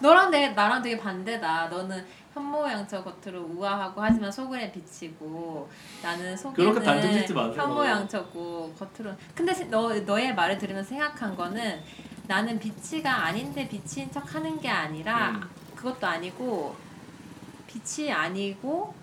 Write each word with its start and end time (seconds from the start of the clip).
너랑 0.00 0.30
내 0.30 0.48
나랑 0.50 0.82
되게 0.82 0.98
반대다. 0.98 1.68
너는 1.68 2.04
현모양처 2.34 3.02
겉으로 3.02 3.42
우아하고 3.44 4.02
하지만 4.02 4.30
속은 4.30 4.70
비치고 4.72 5.68
나는 6.02 6.36
속에는. 6.36 6.56
현모양처고 7.62 8.74
겉으로. 8.74 9.14
근데 9.34 9.54
시- 9.54 9.66
너 9.70 9.92
너의 10.00 10.34
말을 10.34 10.58
들으면서 10.58 10.90
생각한 10.90 11.34
거는 11.34 11.82
나는 12.26 12.58
비치가 12.58 13.24
아닌데 13.24 13.66
비치인 13.68 14.10
척 14.10 14.34
하는 14.34 14.60
게 14.60 14.68
아니라 14.68 15.30
음. 15.30 15.48
그것도 15.74 16.06
아니고 16.06 16.76
빛이 17.66 18.12
아니고 18.12 18.94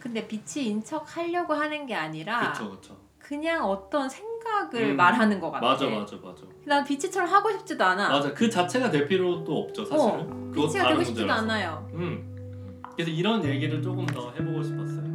근데 0.00 0.26
빛이인 0.26 0.82
척 0.84 1.16
하려고 1.16 1.54
하는 1.54 1.86
게 1.86 1.94
아니라 1.94 2.40
그렇죠, 2.40 2.70
그렇죠. 2.70 2.96
그냥 3.18 3.64
어떤 3.64 4.08
생 4.08 4.31
각을 4.42 4.90
음. 4.90 4.96
말하는 4.96 5.40
것 5.40 5.50
같아. 5.50 5.66
맞아, 5.66 5.86
맞아, 5.86 6.16
맞아. 6.22 6.42
난 6.64 6.84
빛이처럼 6.84 7.28
하고 7.28 7.50
싶지도 7.50 7.84
않아. 7.84 8.08
맞아. 8.08 8.32
그 8.32 8.48
자체가 8.48 8.90
될 8.90 9.06
필요도 9.06 9.52
없죠, 9.56 9.84
사실은. 9.84 10.52
빛이가 10.52 10.82
다른 10.84 10.88
되고 10.96 11.04
싶지도. 11.04 11.32
않아요. 11.32 11.88
음. 11.94 12.80
그래서 12.94 13.10
이런 13.10 13.44
얘기를 13.44 13.82
조금 13.82 14.04
더 14.06 14.30
해보고 14.32 14.62
싶었어요. 14.62 15.11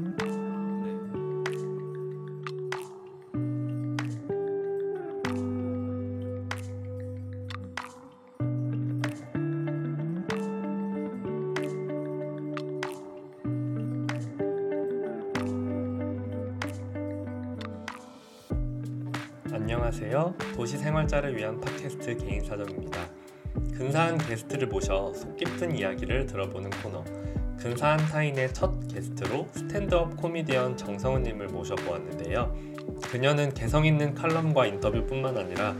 도시 20.68 20.80
생활자를 20.80 21.38
위한 21.38 21.62
팟캐스트 21.62 22.18
개인 22.18 22.44
사정입니다. 22.44 23.00
근사한 23.78 24.18
게스트를 24.18 24.68
모셔 24.68 25.14
속 25.14 25.38
깊은 25.38 25.74
이야기를 25.74 26.26
들어보는 26.26 26.70
코너. 26.84 27.06
근사한 27.58 27.98
타인의 28.00 28.54
첫 28.54 28.74
게스트로 28.90 29.48
스탠드업 29.54 30.18
코미디언 30.18 30.76
정성훈님을 30.76 31.48
모셔보았는데요. 31.48 32.54
그녀는 33.04 33.54
개성 33.54 33.86
있는 33.86 34.14
칼럼과 34.14 34.66
인터뷰뿐만 34.66 35.38
아니라 35.38 35.74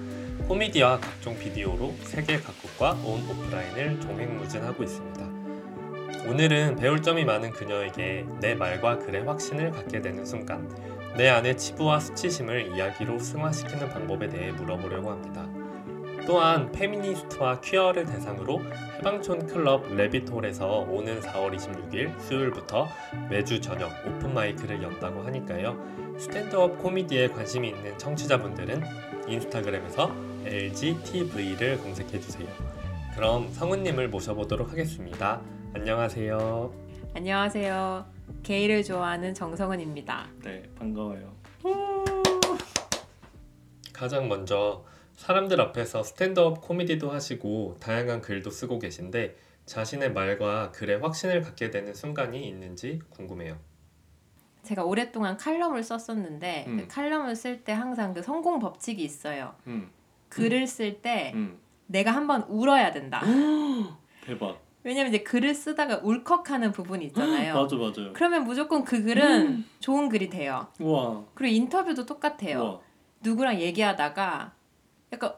코미디와 0.48 1.02
각종 1.02 1.38
비디오로 1.38 1.94
세계 2.04 2.38
각국과 2.38 2.92
온 3.04 3.30
오프라인을 3.30 4.00
종횡무진하고 4.00 4.84
있습니다. 4.84 6.30
오늘은 6.30 6.78
배울 6.78 7.02
점이 7.02 7.26
많은 7.26 7.52
그녀에게 7.52 8.26
내 8.40 8.56
말과 8.56 9.00
글에 9.00 9.20
확신을 9.20 9.72
갖게 9.72 10.02
되는 10.02 10.26
순간, 10.26 10.66
내 11.18 11.30
안의 11.30 11.58
치부와 11.58 12.00
수치심을 12.00 12.76
이야기로 12.76 13.18
승화시키는 13.18 13.90
방법에 13.90 14.30
대해 14.30 14.52
물어보려고 14.52 15.10
합니다. 15.10 15.48
또한 16.28 16.72
페미니스트와 16.72 17.62
퀴어를 17.62 18.06
대상으로 18.06 18.62
해방촌 19.00 19.48
클럽 19.48 19.92
레빗홀에서 19.92 20.86
오는 20.90 21.20
4월 21.22 21.56
26일 21.56 22.20
수요일부터 22.20 22.88
매주 23.32 23.60
저녁 23.60 23.90
open 24.06 24.32
mic를 24.34 24.84
연다고 24.84 25.24
하니까요. 25.24 25.76
스탠드업 26.20 26.78
코미디에 26.84 27.30
관심이 27.30 27.70
있는 27.70 27.98
청취자분들은 27.98 28.84
인스타그램에서 29.28 30.14
LGTV를 30.46 31.82
검색해 31.82 32.20
주세요. 32.20 32.48
그럼 33.16 33.52
성은님을 33.54 34.10
모셔보도록 34.10 34.72
하겠습니다. 34.72 35.42
안녕하세요. 35.74 36.72
안녕하세요. 37.16 38.17
게이를 38.44 38.84
좋아하는 38.84 39.34
정성은입니다. 39.34 40.28
네, 40.44 40.64
반가워요. 40.78 41.36
가장 43.94 44.28
먼저 44.28 44.86
사람들 45.16 45.60
앞에서 45.60 46.04
스탠드업 46.04 46.62
코미디도 46.62 47.10
하시고 47.10 47.78
다양한 47.80 48.22
글도 48.22 48.52
쓰고 48.52 48.80
계신데 48.80 49.36
자신의 49.66 50.14
말과 50.14 50.72
글에 50.72 50.96
확신을 50.96 51.42
갖게 51.42 51.72
되는 51.72 51.94
순간이 51.94 52.48
있는지 52.48 53.02
궁금해요. 53.10 53.58
제가 54.64 54.84
오랫동안 54.84 55.38
칼럼을 55.38 55.84
썼었는데 55.84 56.66
음. 56.68 56.78
그 56.78 56.88
칼럼을 56.88 57.36
쓸 57.36 57.64
때 57.64 57.72
항상 57.72 58.14
그 58.14 58.22
성공 58.22 58.60
법칙이 58.60 59.04
있어요. 59.04 59.56
음, 59.66 59.90
글을 60.30 60.68
쓸때 60.68 61.32
음. 61.36 61.58
내가 61.88 62.12
한번 62.12 62.44
울어야 62.44 62.92
된다. 62.92 63.22
대박. 64.24 64.67
왜냐면 64.88 65.14
이제 65.14 65.22
글을 65.22 65.54
쓰다가 65.54 66.00
울컥하는 66.02 66.72
부분이 66.72 67.08
있잖아요. 67.08 67.54
맞아, 67.62 67.76
맞아요. 67.76 68.14
그러면 68.14 68.46
무조건 68.46 68.86
그 68.86 69.04
글은 69.04 69.66
좋은 69.82 70.08
글이 70.08 70.30
돼요. 70.30 70.68
우와. 70.80 71.26
그리고 71.34 71.54
인터뷰도 71.56 72.06
똑같아요. 72.06 72.60
우와. 72.62 72.80
누구랑 73.20 73.60
얘기하다가 73.60 74.54
약간 75.12 75.34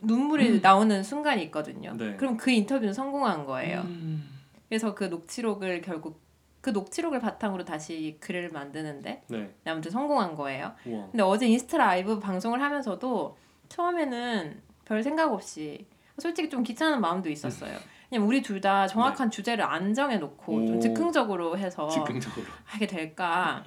눈물이 0.00 0.60
나오는 0.60 1.02
순간이 1.02 1.42
있거든요. 1.46 1.90
음. 1.90 1.96
네. 1.96 2.16
그럼 2.16 2.36
그 2.36 2.52
인터뷰는 2.52 2.94
성공한 2.94 3.44
거예요. 3.46 3.80
음. 3.80 4.28
그래서 4.68 4.94
그 4.94 5.04
녹취록을 5.04 5.80
결국 5.80 6.22
그 6.60 6.70
녹취록을 6.70 7.18
바탕으로 7.18 7.64
다시 7.64 8.16
글을 8.20 8.50
만드는데 8.50 9.24
네. 9.26 9.54
아무튼 9.64 9.90
성공한 9.90 10.36
거예요. 10.36 10.72
우와. 10.86 11.06
근데 11.10 11.24
어제 11.24 11.48
인스타 11.48 11.78
라이브 11.78 12.20
방송을 12.20 12.62
하면서도 12.62 13.36
처음에는 13.70 14.62
별 14.84 15.02
생각 15.02 15.32
없이 15.32 15.84
솔직히 16.16 16.48
좀 16.48 16.62
귀찮은 16.62 17.00
마음도 17.00 17.28
있었어요. 17.28 17.76
그냥 18.14 18.28
우리 18.28 18.42
둘 18.42 18.60
다 18.60 18.86
정확한 18.86 19.28
주제를 19.30 19.64
안 19.64 19.92
정해놓고 19.92 20.52
네. 20.60 20.64
오. 20.64 20.66
좀 20.68 20.80
즉흥적으로 20.80 21.58
해서 21.58 21.88
즉흥적으로. 21.88 22.46
하게 22.64 22.86
될까. 22.86 23.64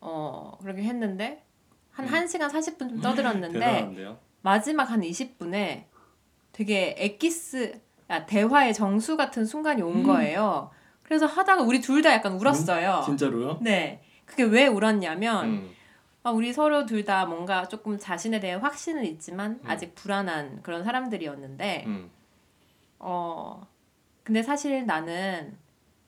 어 0.00 0.56
그렇게 0.62 0.82
했는데 0.82 1.44
한 1.90 2.06
음. 2.08 2.10
1시간 2.12 2.48
40분 2.50 2.78
좀 2.88 3.00
떠들었는데 3.00 3.58
대단한데요? 3.58 4.18
마지막 4.40 4.90
한 4.90 5.02
20분에 5.02 5.84
되게 6.52 6.94
엑기스 6.98 7.78
아, 8.08 8.24
대화의 8.26 8.72
정수 8.74 9.16
같은 9.18 9.44
순간이 9.44 9.82
온 9.82 9.96
음. 9.96 10.02
거예요. 10.02 10.70
그래서 11.02 11.26
하다가 11.26 11.62
우리 11.62 11.80
둘 11.82 12.00
다 12.02 12.12
약간 12.12 12.32
울었어요. 12.32 13.02
진짜로요? 13.04 13.58
네. 13.60 14.02
그게 14.24 14.42
왜 14.44 14.66
울었냐면 14.66 15.44
음. 15.46 15.70
아, 16.22 16.30
우리 16.30 16.52
서로 16.54 16.86
둘 16.86 17.04
다 17.04 17.26
뭔가 17.26 17.68
조금 17.68 17.98
자신에 17.98 18.40
대한 18.40 18.60
확신은 18.62 19.04
있지만 19.04 19.60
음. 19.62 19.70
아직 19.70 19.94
불안한 19.94 20.62
그런 20.62 20.82
사람들이었는데 20.84 21.84
음. 21.86 22.10
어 23.06 23.66
근데 24.22 24.42
사실 24.42 24.86
나는 24.86 25.56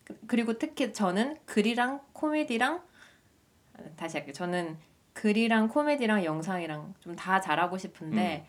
그- 0.04 0.18
그리고 0.26 0.56
특히 0.58 0.92
저는 0.92 1.36
글이랑 1.44 2.00
코미디랑 2.14 2.82
아, 3.74 3.80
다시 3.96 4.16
할게요. 4.16 4.32
저는 4.32 4.78
글이랑 5.12 5.68
코미디랑 5.68 6.24
영상이랑 6.24 6.94
좀 7.00 7.14
다 7.16 7.40
잘하고 7.40 7.76
싶은데 7.78 8.46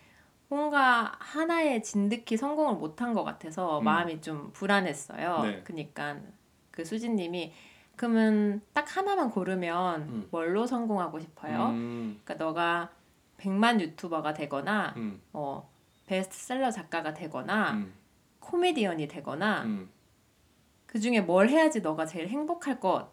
뭔가 0.50 1.12
하나에 1.20 1.82
진득히 1.82 2.38
성공을 2.38 2.76
못한 2.76 3.14
것 3.14 3.24
같아서 3.26 3.80
음. 3.80 3.84
마음이 3.84 4.22
좀 4.22 4.52
불안했어요. 4.54 5.42
네. 5.44 5.62
그니까 5.66 6.18
그 6.72 6.86
수진님이 6.86 7.54
그러면 7.98 8.62
딱 8.74 8.96
하나만 8.96 9.30
고르면 9.32 10.02
음. 10.04 10.28
뭘로 10.32 10.66
성공하고 10.68 11.20
싶어요? 11.20 11.68
음. 11.72 12.22
그러니까 12.24 12.46
너가 12.46 12.90
100만 13.40 13.82
유튜버가 13.82 14.34
되거나 14.34 14.94
음. 14.96 15.20
어, 15.34 15.70
베스트셀러 16.06 16.72
작가가 16.72 17.14
되거나 17.14 17.72
음. 17.74 17.94
코미디언이 18.48 19.08
되거나 19.08 19.64
음. 19.64 19.90
그 20.86 21.00
중에 21.00 21.22
뭘 21.22 21.50
해야지 21.50 21.82
너가 21.82 22.06
제일 22.06 22.30
행복할 22.30 22.80
것 22.80 23.12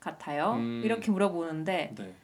같아요? 0.00 0.54
음. 0.54 0.82
이렇게 0.84 1.10
물어보는데 1.10 1.94
네. 1.96 2.16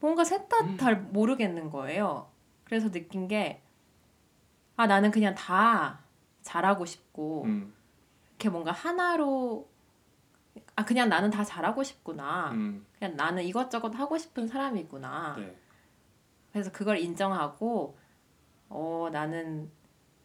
뭔가 0.00 0.24
셋다 0.24 0.64
음. 0.64 0.76
잘 0.78 0.96
모르겠는 0.96 1.70
거예요. 1.70 2.30
그래서 2.64 2.90
느낀 2.90 3.28
게 3.28 3.60
아, 4.76 4.86
나는 4.86 5.10
그냥 5.10 5.34
다 5.34 6.00
잘하고 6.40 6.86
싶고 6.86 7.44
음. 7.44 7.74
이렇게 8.30 8.48
뭔가 8.48 8.72
하나로 8.72 9.68
아, 10.76 10.84
그냥 10.86 11.10
나는 11.10 11.30
다 11.30 11.44
잘하고 11.44 11.82
싶구나. 11.82 12.52
음. 12.52 12.86
그냥 12.98 13.14
나는 13.16 13.44
이것저것 13.44 13.94
하고 13.94 14.16
싶은 14.16 14.48
사람이구나. 14.48 15.36
네. 15.38 15.54
그래서 16.50 16.72
그걸 16.72 16.98
인정하고 16.98 17.98
어 18.70 19.08
나는 19.12 19.70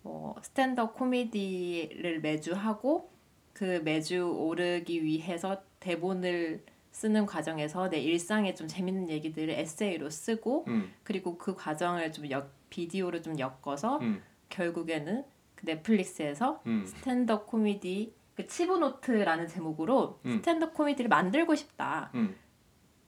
뭐 0.06 0.36
스탠드업 0.44 0.94
코미디를 0.94 2.22
매주 2.22 2.54
하고 2.54 3.12
그 3.54 3.82
매주 3.84 4.24
오르기 4.24 5.04
위해서 5.04 5.64
대본을 5.80 6.64
쓰는 6.92 7.26
과정에서 7.26 7.90
내 7.90 8.00
일상에 8.00 8.54
좀 8.54 8.68
재밌는 8.68 9.10
얘기들을 9.10 9.50
에세이로 9.50 10.12
쓰고 10.12 10.66
음. 10.68 10.94
그리고 11.04 11.40
그 11.40 11.56
과정을 11.56 12.12
좀 12.12 12.30
역, 12.30 12.54
비디오로 12.70 13.24
좀 13.24 13.40
엮어서 13.40 13.98
음. 13.98 14.22
결국에는 14.50 15.26
그 15.56 15.66
넷플릭스에서 15.66 16.62
음. 16.68 16.86
스탠드업 16.86 17.48
코미디 17.48 18.14
그 18.36 18.46
치부노트라는 18.46 19.48
제목으로 19.48 20.20
음. 20.26 20.38
스탠드업 20.38 20.76
코미디를 20.76 21.10
만들고 21.10 21.56
싶다 21.56 22.12
음. 22.14 22.36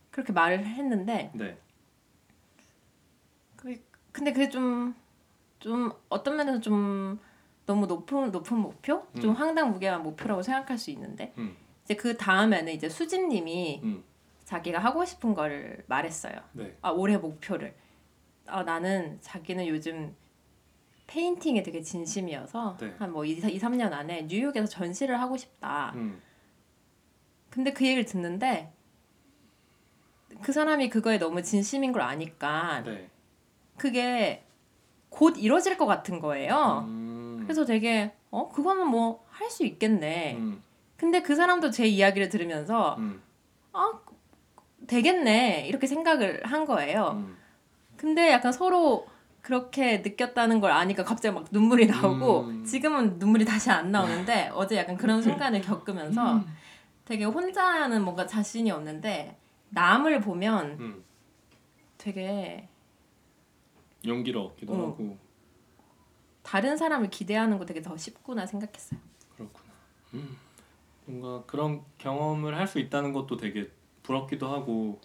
그렇게 0.10 0.34
말을 0.34 0.66
했는데 0.66 1.30
네. 1.36 1.60
그, 3.56 3.76
근데 4.12 4.34
그게 4.34 4.50
좀, 4.50 4.96
좀 5.60 5.92
어떤 6.10 6.38
면에서 6.38 6.60
좀 6.60 7.20
너무 7.66 7.86
높은 7.86 8.32
높은 8.32 8.58
목표, 8.58 9.06
좀 9.20 9.32
음. 9.32 9.36
황당무계한 9.36 10.04
목표라고 10.04 10.42
생각할 10.42 10.78
수 10.78 10.90
있는데 10.92 11.34
음. 11.38 11.56
이제 11.84 11.96
그 11.96 12.16
다음에는 12.18 12.72
이제 12.74 12.90
수진님이 12.90 13.82
음. 13.84 14.04
자기가 14.46 14.80
하고 14.80 15.04
싶은 15.04 15.34
걸 15.34 15.84
말했어요. 15.88 16.36
네. 16.54 16.78
아 16.82 16.92
올해 16.92 17.18
목표를. 17.18 17.76
아 18.46 18.64
나는 18.64 19.18
자기는 19.22 19.68
요즘 19.68 20.16
페인팅에 21.08 21.64
되게 21.64 21.82
진심이어서 21.82 22.78
네. 22.80 22.96
한뭐 23.00 23.26
2, 23.26 23.42
3년 23.42 23.92
안에 23.92 24.24
뉴욕에서 24.24 24.68
전시를 24.68 25.20
하고 25.20 25.36
싶다. 25.36 25.92
음. 25.96 26.22
근데 27.50 27.74
그 27.74 27.86
얘기를 27.86 28.06
듣는데 28.06 28.72
그 30.42 30.52
사람이 30.52 30.90
그거에 30.90 31.18
너무 31.18 31.42
진심인 31.42 31.92
걸 31.92 32.02
아니까 32.02 32.84
네. 32.84 33.10
그게 33.78 34.44
곧 35.10 35.36
이뤄질 35.38 35.78
것 35.78 35.86
같은 35.86 36.20
거예요. 36.20 36.86
음. 36.88 37.40
그래서 37.44 37.66
되게 37.66 38.14
어 38.30 38.50
그거는 38.50 38.88
뭐 38.88 39.28
할 39.38 39.50
수 39.52 39.64
있겠네. 39.66 40.36
음. 40.38 40.64
근데 40.98 41.22
그 41.22 41.36
사람도 41.36 41.70
제 41.70 41.86
이야기를 41.86 42.30
들으면서 42.30 42.96
음. 42.98 43.22
아 43.72 43.94
되겠네 44.88 45.68
이렇게 45.68 45.86
생각을 45.86 46.42
한 46.44 46.66
거예요. 46.66 47.12
음. 47.24 47.38
근데 47.98 48.32
약간 48.32 48.52
서로 48.52 49.08
그렇게 49.42 50.00
느꼈다는 50.00 50.60
걸 50.60 50.72
아니까 50.72 51.04
갑자기 51.04 51.36
막 51.36 51.46
눈물이 51.52 51.86
나오고 51.88 52.40
음. 52.42 52.66
지금은 52.66 53.20
눈물이 53.20 53.46
다시 53.46 53.70
안 53.70 53.92
나오는데 53.92 54.50
어제 54.54 54.76
약간 54.78 54.98
그런 54.98 55.22
순간을 55.22 55.60
음. 55.60 55.64
겪으면서 55.64 56.44
되게 57.06 57.24
혼자는 57.24 58.04
뭔가 58.04 58.26
자신이 58.26 58.72
없는데 58.72 59.38
남을 59.70 60.22
보면 60.22 60.78
음. 60.80 61.04
되게 61.98 62.68
용기를 64.08 64.40
얻기도 64.40 64.74
어. 64.74 64.88
하고 64.88 65.18
다른 66.44 66.78
사람을 66.78 67.10
기대하는 67.10 67.58
거 67.58 67.66
되게 67.66 67.82
더 67.82 67.98
쉽구나 67.98 68.46
생각했어요. 68.46 69.00
그렇구나. 69.36 69.74
음. 70.14 70.38
뭔가 71.06 71.44
그런 71.46 71.84
경험을 71.98 72.58
할 72.58 72.68
수 72.68 72.80
있다는 72.80 73.14
것도 73.14 73.38
되게 73.38 73.70
부럽기도 74.04 74.48
하고 74.48 75.00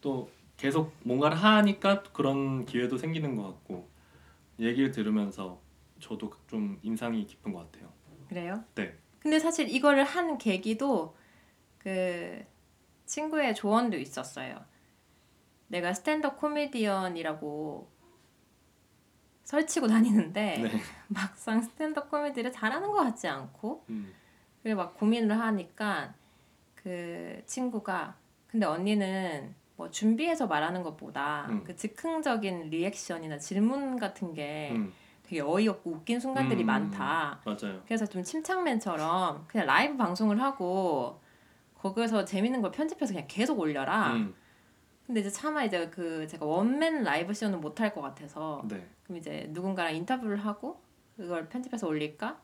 또 0.00 0.30
계속 0.56 0.92
뭔가를 1.04 1.36
하니까 1.36 2.02
그런 2.04 2.64
기회도 2.64 2.98
생기는 2.98 3.34
것 3.36 3.42
같고 3.44 3.88
얘기를 4.58 4.90
들으면서 4.90 5.60
저도 6.00 6.30
좀 6.48 6.78
인상이 6.82 7.26
깊은 7.26 7.52
것 7.52 7.70
같아요. 7.70 7.92
그래요? 8.28 8.64
네. 8.74 8.96
근데 9.20 9.38
사실 9.38 9.68
이거를 9.68 10.04
한 10.04 10.38
계기도 10.38 11.16
그 11.78 12.44
친구의 13.06 13.54
조언도 13.54 13.96
있었어요. 13.98 14.64
내가 15.68 15.92
스탠드업 15.94 16.38
코미디언이라고 16.38 17.88
설치고 19.46 19.86
다니는데 19.86 20.58
네. 20.58 20.70
막상 21.08 21.62
스탠드업 21.62 22.10
코미디를 22.10 22.52
잘하는 22.52 22.90
것 22.90 22.94
같지 22.94 23.28
않고 23.28 23.84
음. 23.90 24.12
그래 24.62 24.74
막 24.74 24.96
고민을 24.96 25.38
하니까 25.38 26.14
그 26.74 27.40
친구가 27.46 28.16
근데 28.48 28.66
언니는 28.66 29.54
뭐 29.76 29.88
준비해서 29.90 30.48
말하는 30.48 30.82
것보다 30.82 31.46
음. 31.48 31.62
그 31.64 31.76
즉흥적인 31.76 32.70
리액션이나 32.70 33.38
질문 33.38 33.98
같은 33.98 34.34
게 34.34 34.72
음. 34.74 34.92
되게 35.22 35.40
어이없고 35.40 35.90
웃긴 35.90 36.18
순간들이 36.18 36.64
음. 36.64 36.66
많다. 36.66 37.40
맞아요. 37.44 37.82
그래서 37.86 38.04
좀 38.04 38.24
침착맨처럼 38.24 39.44
그냥 39.46 39.66
라이브 39.66 39.96
방송을 39.96 40.42
하고 40.42 41.20
거기서 41.74 42.24
재밌는 42.24 42.62
걸 42.62 42.72
편집해서 42.72 43.12
그냥 43.12 43.28
계속 43.28 43.60
올려라. 43.60 44.16
음. 45.06 45.14
근데 45.14 45.20
이제 45.20 45.30
차마 45.30 45.62
이제 45.64 45.88
그 45.88 46.26
제가 46.26 46.44
원맨 46.44 47.02
라이브 47.04 47.32
쇼는 47.32 47.60
못 47.60 47.80
할 47.80 47.92
것 47.94 48.00
같아서 48.00 48.62
네. 48.68 48.86
그럼 49.04 49.18
이제 49.18 49.46
누군가랑 49.50 49.94
인터뷰를 49.94 50.36
하고 50.38 50.80
그걸 51.16 51.48
편집해서 51.48 51.86
올릴까? 51.86 52.40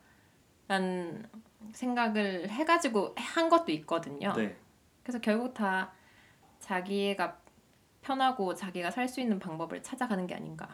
라는 0.67 1.25
생각을 1.73 2.49
해가지고 2.49 3.13
한 3.17 3.49
것도 3.49 3.71
있거든요. 3.73 4.33
네. 4.33 4.55
그래서 5.03 5.19
결국 5.19 5.53
다 5.53 5.91
자기가 6.59 7.37
편하고 8.01 8.55
자기가 8.55 8.91
살 8.91 9.07
수 9.07 9.19
있는 9.21 9.39
방법을 9.39 9.83
찾아가는 9.83 10.25
게 10.25 10.35
아닌가. 10.35 10.69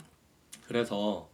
그래서 0.67 1.29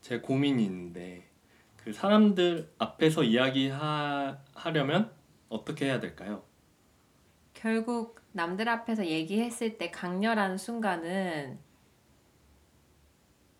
제 0.00 0.18
고민이 0.20 0.64
있는데 0.64 1.28
그 1.76 1.92
사람들 1.92 2.72
앞에서 2.78 3.22
이야기하려면 3.22 5.12
어떻게 5.48 5.86
해야 5.86 6.00
될까요? 6.00 6.42
결국 7.54 8.19
남들 8.32 8.68
앞에서 8.68 9.06
얘기했을 9.06 9.78
때 9.78 9.90
강렬한 9.90 10.56
순간은 10.56 11.58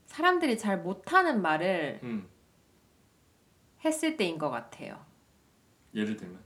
사람들이 0.07 0.59
잘 0.59 0.81
못하는 0.83 1.41
말을 1.41 2.01
음. 2.03 2.29
했을 3.85 4.17
때인 4.17 4.39
것 4.39 4.51
같아요. 4.51 5.05
예를 5.95 6.17
들면 6.17 6.43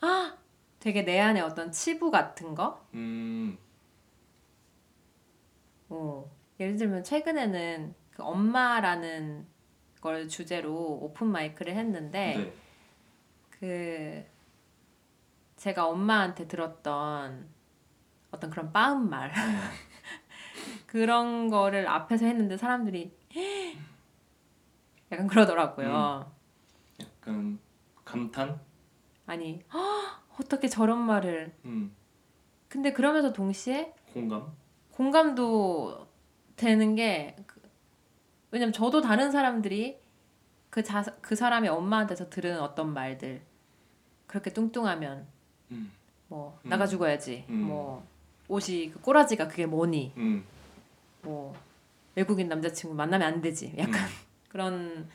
아, 0.00 0.36
되게 0.80 1.04
내 1.04 1.20
안에 1.20 1.40
어떤 1.40 1.70
치부 1.70 2.10
같은 2.10 2.54
거? 2.54 2.86
음. 2.94 3.56
어. 5.88 6.30
예를 6.58 6.76
들면 6.76 7.04
최근에는 7.04 7.94
그 8.10 8.22
엄마라는 8.22 9.46
걸 10.00 10.28
주제로 10.28 10.74
오픈 10.74 11.28
마이크를 11.28 11.74
했는데 11.74 12.36
네. 12.36 12.54
그 13.50 14.24
제가 15.62 15.86
엄마한테 15.86 16.48
들었던 16.48 17.48
어떤 18.32 18.50
그런 18.50 18.72
빠은 18.72 19.08
말 19.08 19.30
그런 20.88 21.48
거를 21.50 21.86
앞에서 21.86 22.26
했는데 22.26 22.56
사람들이 22.56 23.16
약간 25.12 25.28
그러더라고요. 25.28 26.32
약간 27.00 27.60
감탄? 28.04 28.58
아니 29.26 29.62
"헉, 29.72 30.20
어떻게 30.40 30.66
저런 30.66 30.98
말을 30.98 31.54
음. 31.64 31.94
근데 32.66 32.92
그러면서 32.92 33.32
동시에 33.32 33.94
공감? 34.12 34.50
공감도 34.90 36.08
되는 36.56 36.96
게 36.96 37.36
그- 37.46 37.62
왜냐면 38.50 38.72
저도 38.72 39.00
다른 39.00 39.30
사람들이 39.30 40.02
그, 40.70 40.82
자, 40.82 41.04
그 41.20 41.36
사람의 41.36 41.70
엄마한테서 41.70 42.30
들은 42.30 42.58
어떤 42.58 42.92
말들 42.92 43.42
그렇게 44.26 44.52
뚱뚱하면 44.52 45.18
음. 45.18 45.31
뭐 46.28 46.58
음. 46.64 46.70
나가 46.70 46.86
죽어야지 46.86 47.44
음. 47.48 47.62
뭐 47.62 48.06
옷이 48.48 48.90
그 48.90 49.00
꼬라지가 49.00 49.48
그게 49.48 49.66
뭐니 49.66 50.12
음. 50.16 50.44
뭐 51.22 51.54
외국인 52.14 52.48
남자친구 52.48 52.94
만나면 52.94 53.26
안 53.26 53.40
되지 53.40 53.74
약간 53.78 53.94
음. 53.94 54.08
그런 54.48 55.08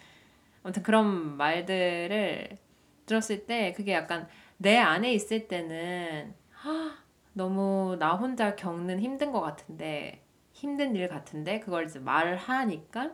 아무튼 0.64 0.84
그런 0.84 1.38
말들을 1.38 2.58
들었을 3.06 3.46
때 3.46 3.74
그게 3.74 3.94
약간 3.94 4.28
내 4.58 4.78
안에 4.78 5.14
있을 5.14 5.48
때는 5.48 6.34
하, 6.52 6.98
너무 7.34 7.96
나 8.00 8.16
혼자 8.16 8.56
겪는 8.56 9.00
힘든 9.00 9.32
것 9.32 9.42
같은데 9.42 10.24
힘든 10.52 10.96
일 10.96 11.08
같은데 11.08 11.60
그걸 11.60 11.86
이제 11.86 12.00
말을 12.00 12.36
하니까 12.36 13.12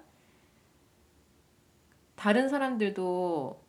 다른 2.16 2.48
사람들도 2.48 3.62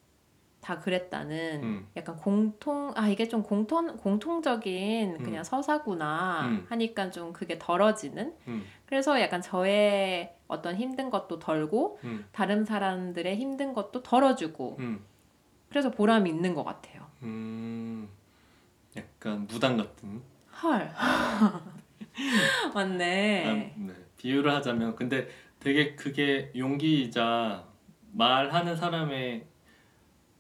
다 0.65 0.81
그랬다는 0.81 1.63
음. 1.63 1.87
약간 1.95 2.17
공통 2.17 2.93
아 2.97 3.07
이게 3.09 3.29
좀 3.29 3.43
공통 3.43 3.99
공통적인 3.99 5.19
그냥 5.19 5.41
음. 5.41 5.45
서사구나 5.45 6.47
음. 6.47 6.67
하니까 6.71 7.11
좀 7.11 7.35
그게 7.35 7.59
덜어지는 7.59 8.35
음. 8.49 8.65
그래서 8.87 9.21
약간 9.21 9.43
저의 9.43 10.35
어떤 10.49 10.77
힘든 10.77 11.11
것도 11.11 11.39
덜고 11.39 11.99
음. 12.05 12.25
다른 12.33 12.65
사람들의 12.65 13.37
힘든 13.37 13.75
것도 13.75 14.03
덜어주고 14.03 14.77
음. 14.79 15.05
그래서 15.69 15.91
보람이 15.91 16.31
있는 16.31 16.55
것 16.55 16.65
같아요. 16.65 17.03
음. 17.23 18.09
약간 18.97 19.47
무당 19.47 19.77
같은. 19.77 20.23
헐 20.63 20.91
맞네. 22.73 23.47
아, 23.47 23.53
네. 23.53 23.95
비유를 24.17 24.51
하자면 24.55 24.97
근데 24.97 25.29
되게 25.61 25.95
그게 25.95 26.51
용기이자 26.57 27.67
말하는 28.13 28.77
사람의 28.77 29.45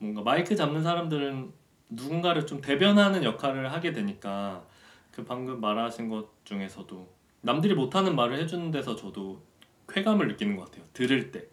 뭔가 0.05 0.23
마이크 0.23 0.55
잡는 0.55 0.83
사람들은 0.83 1.51
누군가를 1.89 2.47
좀 2.47 2.61
대변하는 2.61 3.25
역할을 3.25 3.73
하게 3.73 3.93
되니까 3.93 4.67
그 5.11 5.25
방금 5.25 5.61
말하신 5.61 6.11
것 6.11 6.29
중에서도 6.45 7.09
남들이 7.41 7.75
못하는 7.75 8.15
말을 8.15 8.39
해주는 8.41 8.71
데서 8.71 8.97
저도 8.97 9.43
쾌감을 9.89 10.29
느끼는 10.29 10.57
것 10.57 10.67
같아요. 10.67 10.85
들을 10.93 11.31
때. 11.31 11.47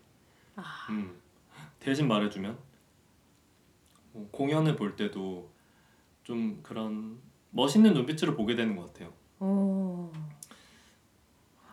아. 0.58 0.88
음. 0.90 1.16
대신 1.80 2.08
말해주면 2.08 2.58
뭐 4.14 4.28
공연을 4.32 4.76
볼 4.76 4.96
때도 4.96 5.50
좀 6.24 6.60
그런 6.62 7.20
멋있는 7.52 7.94
눈빛으로 7.94 8.36
보게 8.36 8.56
되는 8.56 8.76
것 8.76 8.88
같아요. 8.88 9.14
오. 9.40 10.12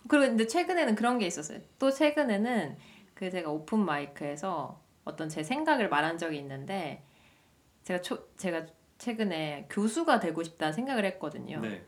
그리고 0.06 0.26
근데 0.26 0.47
최근에는 0.47 0.94
그런 0.94 1.18
게 1.18 1.26
있었어요. 1.26 1.61
또 1.78 1.90
최근에는 1.90 2.76
그 3.14 3.30
제가 3.30 3.50
오픈 3.50 3.85
마이크에서 3.85 4.80
어떤 5.09 5.29
제 5.29 5.43
생각을 5.43 5.88
말한 5.88 6.19
적이 6.19 6.38
있는데 6.38 7.03
제가 7.83 8.00
초, 8.03 8.29
제가 8.37 8.67
최근에 8.99 9.67
교수가 9.71 10.21
되고 10.21 10.43
싶다 10.43 10.73
생각을 10.73 11.05
했거든요. 11.07 11.61
네. 11.61 11.85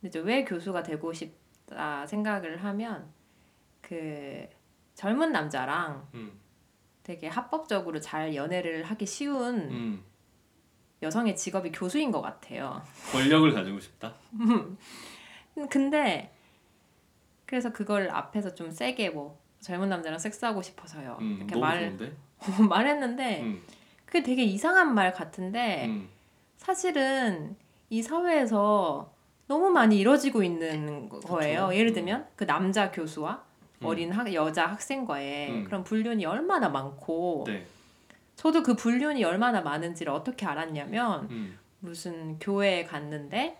근데 0.00 0.18
왜 0.20 0.44
교수가 0.44 0.82
되고 0.82 1.12
싶다 1.12 2.06
생각을 2.06 2.64
하면 2.64 3.12
그 3.80 4.48
젊은 4.94 5.32
남자랑 5.32 6.08
음. 6.14 6.40
되게 7.02 7.28
합법적으로 7.28 8.00
잘 8.00 8.34
연애를 8.34 8.84
하기 8.84 9.04
쉬운 9.04 9.56
음. 9.70 10.04
여성의 11.02 11.36
직업이 11.36 11.70
교수인 11.70 12.10
것 12.10 12.22
같아요. 12.22 12.82
권력을 13.12 13.52
가지고 13.52 13.78
싶다. 13.78 14.14
근데 15.68 16.34
그래서 17.44 17.72
그걸 17.72 18.08
앞에서 18.10 18.54
좀 18.54 18.70
세게 18.70 19.10
뭐 19.10 19.38
젊은 19.60 19.88
남자랑 19.88 20.18
섹스하고 20.18 20.62
싶어서요. 20.62 21.18
음, 21.20 21.36
이렇게 21.38 21.54
너무 21.54 21.60
말 21.60 21.80
좋은데. 21.80 22.16
말했는데 22.68 23.42
음, 23.42 23.62
그게 24.04 24.22
되게 24.22 24.42
이상한 24.44 24.94
말 24.94 25.12
같은데 25.12 25.86
음, 25.86 26.08
사실은 26.56 27.56
이 27.90 28.02
사회에서 28.02 29.12
너무 29.46 29.70
많이 29.70 29.98
이뤄지고 29.98 30.42
있는 30.42 31.08
거예요. 31.08 31.66
그쵸. 31.66 31.74
예를 31.76 31.90
음. 31.90 31.94
들면 31.94 32.26
그 32.36 32.46
남자 32.46 32.90
교수와 32.90 33.44
음. 33.82 33.86
어린 33.86 34.12
학, 34.12 34.32
여자 34.32 34.66
학생과의 34.66 35.50
음. 35.50 35.64
그런 35.64 35.84
불륜이 35.84 36.24
얼마나 36.24 36.68
많고 36.68 37.44
네. 37.46 37.66
저도 38.36 38.62
그 38.62 38.74
불륜이 38.74 39.22
얼마나 39.24 39.60
많은지를 39.60 40.12
어떻게 40.12 40.46
알았냐면 40.46 41.28
음, 41.30 41.58
무슨 41.80 42.38
교회에 42.38 42.84
갔는데 42.84 43.58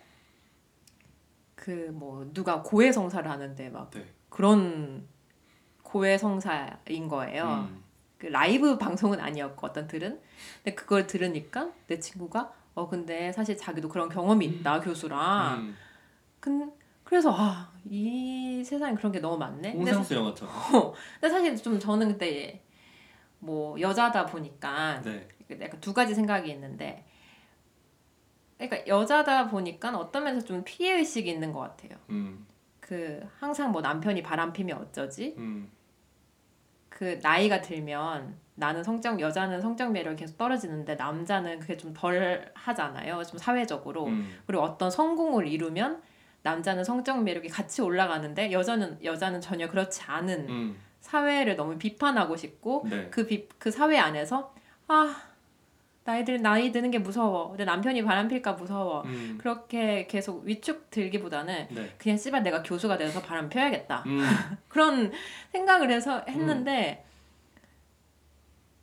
그 1.55 1.89
뭐 1.93 2.29
누가 2.33 2.61
고해 2.61 2.91
성사를 2.91 3.29
하는데 3.29 3.69
막 3.69 3.89
네. 3.91 4.05
그런 4.29 5.07
고해 5.81 6.17
성사인 6.17 7.07
거예요. 7.07 7.67
음, 7.69 7.83
그 8.17 8.27
라이브 8.27 8.77
방송은 8.77 9.19
아니었고 9.19 9.67
어떤 9.67 9.87
들은 9.87 10.19
근데 10.63 10.75
그걸 10.75 11.07
들으니까 11.07 11.71
내 11.87 11.99
친구가 11.99 12.53
어 12.73 12.87
근데 12.87 13.31
사실 13.31 13.57
자기도 13.57 13.89
그런 13.89 14.09
경험이 14.09 14.45
있다 14.45 14.79
교수랑 14.81 15.59
음, 15.59 15.77
근 16.39 16.71
그래서 17.03 17.31
아 17.33 17.75
이 17.87 18.63
세상에 18.65 18.95
그런 18.95 19.11
게 19.11 19.19
너무 19.19 19.37
많네. 19.37 19.73
홍상수 19.73 20.15
영화처럼. 20.15 20.53
근데 21.21 21.29
사실 21.29 21.55
좀 21.55 21.79
저는 21.79 22.07
그때 22.13 22.63
뭐 23.39 23.79
여자다 23.79 24.25
보니까 24.25 25.01
네. 25.03 25.27
약간 25.61 25.79
두 25.79 25.93
가지 25.93 26.15
생각이 26.15 26.49
있는데 26.51 27.05
그러니까 28.57 28.87
여자다 28.87 29.49
보니까 29.49 29.95
어떤 29.97 30.23
면에서 30.23 30.45
좀 30.45 30.63
피해 30.65 30.97
의식이 30.97 31.29
있는 31.29 31.53
것 31.53 31.59
같아요. 31.59 31.99
음, 32.09 32.47
그 32.79 33.21
항상 33.39 33.71
뭐 33.71 33.81
남편이 33.81 34.23
바람 34.23 34.51
피면 34.51 34.79
어쩌지? 34.79 35.35
음, 35.37 35.69
그 36.95 37.19
나이가 37.21 37.61
들면 37.61 38.35
나는 38.55 38.81
성적 38.81 39.19
여자는 39.19 39.59
성적 39.59 39.91
매력이 39.91 40.15
계속 40.15 40.37
떨어지는데 40.37 40.95
남자는 40.95 41.59
그게 41.59 41.75
좀 41.75 41.93
덜 41.93 42.49
하잖아요. 42.53 43.21
좀 43.25 43.37
사회적으로. 43.37 44.05
음, 44.05 44.33
그리고 44.47 44.63
어떤 44.63 44.89
성공을 44.89 45.45
이루면 45.45 46.01
남자는 46.43 46.85
성적 46.85 47.21
매력이 47.21 47.49
같이 47.49 47.81
올라가는데 47.81 48.53
여자는 48.53 49.03
여자는 49.03 49.41
전혀 49.41 49.69
그렇지 49.69 50.03
않은 50.07 50.47
음, 50.49 50.77
사회를 51.01 51.57
너무 51.57 51.77
비판하고 51.77 52.37
싶고 52.37 52.85
네. 52.89 53.09
그, 53.11 53.27
비, 53.27 53.49
그 53.59 53.69
사회 53.71 53.97
안에서 53.97 54.53
아 54.87 55.15
나이들 56.05 56.41
나이 56.41 56.71
드는 56.71 56.91
게 56.91 56.99
무서워. 56.99 57.55
내 57.57 57.65
남편이 57.65 58.03
바람 58.05 58.27
필까 58.27 58.53
무서워. 58.53 59.01
음, 59.05 59.37
그렇게 59.39 60.05
계속 60.05 60.43
위축 60.45 60.91
들기보다는 60.91 61.67
네. 61.71 61.89
그냥 61.97 62.15
씨발 62.15 62.43
내가 62.43 62.61
교수가 62.61 62.97
돼서 62.97 63.21
바람 63.21 63.49
펴야겠다. 63.49 64.03
음, 64.05 64.19
그런 64.69 65.11
생각을 65.51 65.91
해서 65.91 66.23
했는데 66.29 67.03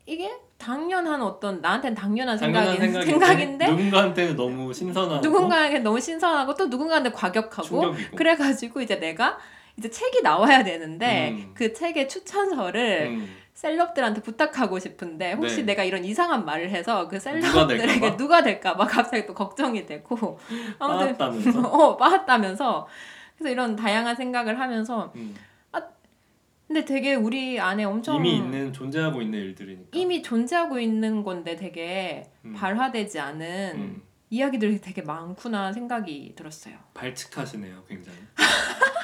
이게 0.05 0.33
당연한 0.59 1.23
어떤 1.23 1.61
나한테는 1.61 1.95
당연한 1.95 2.37
당연한 2.37 2.77
생각인, 2.77 3.07
생각인데, 3.07 3.67
생각인데 3.67 3.71
누군가한테는 3.71 4.37
너무 4.37 4.75
신선하고. 4.75 5.21
누군가에게 5.21 5.79
너무 5.79 6.01
신선하고 6.01 6.55
또 6.57 6.67
누군가한테 6.67 7.13
과격하고. 7.13 7.63
충격이고. 7.63 8.17
그래가지고 8.17 8.81
이제 8.81 8.99
내가 8.99 9.39
이제 9.77 9.89
책이 9.89 10.23
나와야 10.23 10.65
되는데 10.65 11.31
음. 11.31 11.51
그 11.55 11.73
책의 11.73 12.09
추천서를 12.09 13.07
음, 13.13 13.29
셀럽들한테 13.55 14.23
부탁하고 14.23 14.79
싶은데 14.79 15.35
혹시 15.35 15.57
네. 15.59 15.63
내가 15.63 15.85
이런 15.85 16.05
이상한 16.05 16.45
말을 16.45 16.71
해서 16.71 17.09
그 17.09 17.21
셀럽들에게? 17.21 18.17
누가 18.17 18.43
될까봐 18.43 18.87
갑자기 18.87 19.27
또 19.27 19.35
걱정이 19.35 19.87
되고 19.87 20.39
아무튼 20.79 21.17
빠았다면서. 21.17 21.61
어 21.69 21.97
빠았다면서 21.97 22.89
그래서 23.37 23.53
이런 23.53 23.77
다양한 23.77 24.17
생각을 24.17 24.59
하면서 24.59 25.13
음, 25.17 25.35
근데 26.73 26.87
되게 26.87 27.15
우리 27.15 27.61
안에 27.61 27.85
엄청 27.85 28.17
이미 28.17 28.35
있는 28.39 28.73
존재하고 28.73 29.21
있는 29.21 29.39
일들이니까. 29.41 29.91
이미 29.93 30.23
존재하고 30.23 30.79
있는 30.81 31.23
건데 31.23 31.55
되게 31.55 32.31
음. 32.47 32.55
발화되지 32.55 33.21
않은 33.21 33.73
음, 33.75 34.03
이야기들이 34.31 34.81
되게 34.81 35.03
많구나 35.03 35.75
생각이 35.75 36.33
들었어요. 36.35 36.77
발칙하시네요, 36.95 37.85
굉장히. 37.87 38.17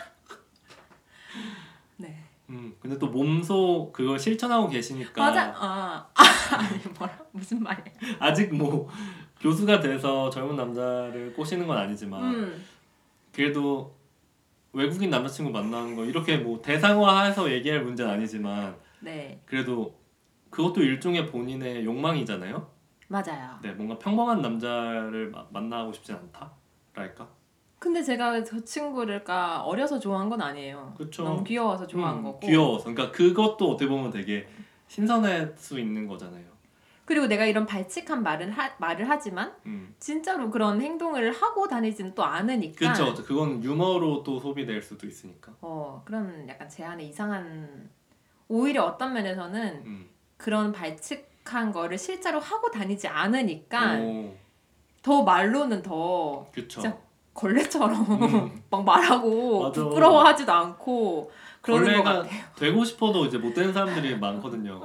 네. 2.50 2.56
음, 2.56 2.74
근데 2.80 2.98
또 2.98 3.08
몸소 3.08 3.90
그걸 3.92 4.18
실천하고 4.18 4.68
계시니까 4.68 5.20
맞아. 5.22 5.52
아, 5.56 6.08
아니 6.14 6.78
뭐라 6.98 7.18
무슨 7.32 7.62
말이야? 7.62 7.84
아직 8.18 8.54
뭐 8.54 8.88
교수가 9.40 9.80
돼서 9.80 10.30
젊은 10.30 10.56
남자를 10.56 11.32
꼬시는 11.34 11.66
건 11.66 11.76
아니지만 11.76 12.22
음. 12.34 12.64
그래도 13.32 13.94
외국인 14.72 15.10
남자친구 15.10 15.50
만나는 15.50 15.94
거 15.94 16.04
이렇게 16.04 16.36
뭐 16.38 16.60
대상화해서 16.62 17.50
얘기할 17.52 17.82
문제는 17.82 18.10
아니지만 18.12 18.76
네. 19.00 19.40
그래도 19.46 19.98
그것도 20.50 20.82
일종의 20.82 21.26
본인의 21.26 21.84
욕망이잖아요. 21.84 22.70
맞아요. 23.08 23.58
네, 23.62 23.72
뭔가 23.72 23.98
평범한 23.98 24.40
남자를 24.42 25.30
마- 25.30 25.46
만나고 25.50 25.92
싶진 25.92 26.14
않다랄까. 26.16 27.28
근데 27.78 28.02
제가 28.02 28.42
저 28.44 28.62
친구를 28.64 29.22
까 29.24 29.62
어려서 29.62 29.98
좋아한 29.98 30.28
건 30.28 30.40
아니에요. 30.42 30.94
그쵸. 30.96 31.24
너무 31.24 31.44
귀여워서 31.44 31.86
좋아한 31.86 32.18
음, 32.18 32.22
거고. 32.24 32.40
귀여워서. 32.40 32.92
그러니까 32.92 33.12
그것도 33.16 33.70
어떻게 33.70 33.88
보면 33.88 34.10
되게 34.10 34.48
신선할 34.88 35.54
수 35.56 35.78
있는 35.78 36.06
거잖아요. 36.08 36.44
그리고 37.04 37.26
내가 37.26 37.46
이런 37.46 37.64
발칙한 37.64 38.22
말을 38.22 38.50
하, 38.50 38.70
말을 38.78 39.08
하지만 39.08 39.54
음. 39.64 39.94
진짜로 39.98 40.50
그런 40.50 40.82
행동을 40.82 41.32
하고 41.32 41.66
다니지는 41.68 42.14
또 42.14 42.24
않으니까. 42.24 42.92
그렇죠. 42.92 43.14
그건 43.22 43.62
유머로 43.62 44.24
또 44.24 44.38
소비될 44.40 44.82
수도 44.82 45.06
있으니까. 45.06 45.54
어 45.60 46.02
그런 46.04 46.46
약간 46.48 46.68
제 46.68 46.84
안에 46.84 47.04
이상한 47.04 47.88
오히려 48.48 48.84
어떤 48.84 49.14
면에서는 49.14 49.82
음. 49.86 50.08
그런 50.36 50.72
발칙한 50.72 51.72
거를 51.72 51.96
실제로 51.96 52.40
하고 52.40 52.70
다니지 52.70 53.08
않으니까 53.08 53.96
오, 54.00 54.36
더 55.02 55.22
말로는 55.22 55.82
더 55.82 56.46
그쵸. 56.52 56.80
진짜 56.82 56.98
걸레처럼 57.38 57.92
음. 58.22 58.62
막 58.68 58.84
말하고 58.84 59.62
맞아. 59.62 59.84
부끄러워하지도 59.84 60.52
않고 60.52 61.30
그러는 61.62 61.84
것 61.84 62.02
걸레가 62.02 62.22
같아요. 62.22 62.40
되고 62.56 62.84
싶어도 62.84 63.24
이제 63.26 63.38
못 63.38 63.54
되는 63.54 63.72
사람들이 63.72 64.16
많거든요. 64.18 64.80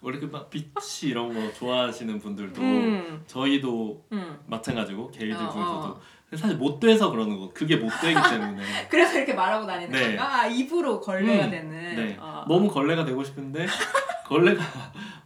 원래 0.00 0.18
그막 0.18 0.50
빛이 0.50 1.10
이런 1.10 1.32
거 1.32 1.52
좋아하시는 1.54 2.18
분들도 2.18 2.60
음, 2.60 3.24
저희도 3.26 4.04
음. 4.12 4.38
마찬가지고 4.46 5.10
게이들 5.10 5.34
어, 5.34 5.50
중에서도 5.50 5.86
어. 5.86 6.00
사실 6.36 6.56
못 6.56 6.78
돼서 6.80 7.10
그러는 7.10 7.38
거 7.38 7.50
그게 7.54 7.76
못 7.76 7.90
되기 8.02 8.14
때문에 8.14 8.62
그래서 8.90 9.16
이렇게 9.16 9.32
말하고 9.34 9.66
다니는 9.66 9.92
네. 9.92 10.16
건가? 10.16 10.40
아, 10.40 10.46
입으로 10.46 11.00
걸레가 11.00 11.46
음, 11.46 11.50
되는. 11.50 11.96
네 11.96 12.16
어. 12.20 12.44
너무 12.48 12.68
걸레가 12.68 13.04
되고 13.04 13.22
싶은데 13.24 13.66
걸레가 14.26 14.62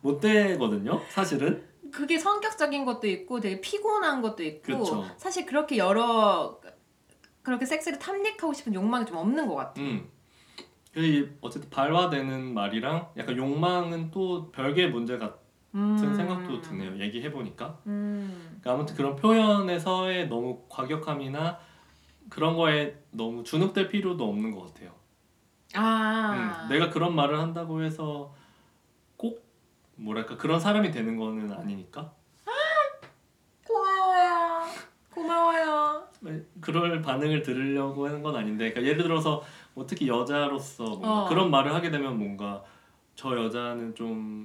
못 0.00 0.20
되거든요 0.20 1.00
사실은 1.08 1.64
그게 1.90 2.18
성격적인 2.18 2.85
것도 2.85 3.07
있고 3.07 3.40
되게 3.40 3.61
피곤한 3.61 4.23
것도 4.23 4.42
있고 4.42 4.78
그쵸. 4.78 5.04
사실 5.16 5.47
그렇게 5.47 5.78
여러 5.78 6.61
그렇게 7.42 7.64
섹스를 7.64 7.99
탐닉하고 7.99 8.52
싶은 8.52 8.75
욕망이 8.75 9.07
좀 9.07 9.16
없는 9.16 9.47
것 9.47 9.54
같아요. 9.54 9.85
음. 9.85 10.09
이게 10.95 11.30
어쨌든 11.40 11.71
발화되는 11.71 12.54
말이랑 12.54 13.11
약간 13.16 13.37
욕망은 13.37 14.11
또 14.11 14.50
별개의 14.50 14.90
문제 14.90 15.16
같은 15.16 15.38
음. 15.75 15.97
생각도 15.97 16.61
드네요 16.61 16.99
얘기해 16.99 17.30
보니까 17.30 17.78
음. 17.87 18.59
그러니까 18.61 18.73
아무튼 18.73 18.97
그런 18.97 19.16
표현에서의 19.16 20.28
너무 20.28 20.64
과격함이나 20.68 21.59
그런 22.28 22.57
거에 22.57 22.99
너무 23.11 23.45
주눅될 23.45 23.88
필요도 23.88 24.28
없는 24.28 24.50
것 24.52 24.66
같아요. 24.66 24.92
아. 25.75 26.64
음, 26.66 26.68
내가 26.68 26.90
그런 26.90 27.14
말을 27.14 27.38
한다고 27.38 27.83
해서 27.83 28.35
꼭 28.35 28.38
뭐랄까 29.99 30.37
그런 30.37 30.59
사람이 30.61 30.90
되는 30.90 31.17
거는 31.17 31.52
아니니까 31.52 32.12
고마워요. 33.67 34.64
고마워요. 35.12 36.09
그럴 36.61 37.02
반응을 37.02 37.43
들으려고 37.43 38.07
하는 38.07 38.23
건 38.23 38.37
아닌데 38.37 38.71
그러니까 38.71 38.83
예를 38.90 39.02
들어서 39.02 39.43
뭐 39.75 39.87
특히 39.87 40.09
여자로서 40.09 40.85
뭔가 40.85 41.25
어. 41.25 41.28
그런 41.28 41.50
말을 41.50 41.75
하게 41.75 41.90
되면 41.90 42.19
뭔가 42.19 42.62
저 43.14 43.37
여자는 43.37 43.95
좀 43.95 44.45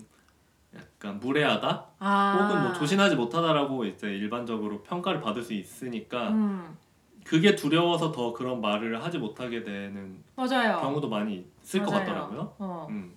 약간 0.76 1.20
무례하다 1.20 1.86
아. 2.00 2.38
혹은 2.48 2.64
뭐 2.64 2.74
조신하지 2.74 3.16
못하다라고 3.16 3.86
이제 3.86 4.08
일반적으로 4.08 4.82
평가를 4.84 5.22
받을 5.22 5.44
수 5.44 5.54
있으니까 5.54 6.30
음. 6.30 6.78
그게 7.24 7.56
두려워서 7.56 8.12
더 8.12 8.34
그런 8.34 8.60
말을 8.60 9.02
하지 9.04 9.18
못하게 9.18 9.64
되는 9.64 10.22
맞아요. 10.36 10.80
경우도 10.82 11.08
많이 11.10 11.48
있을 11.64 11.82
것 11.84 11.92
맞아요. 11.92 12.06
같더라고요. 12.06 12.56
어. 12.60 12.88
음. 12.90 13.16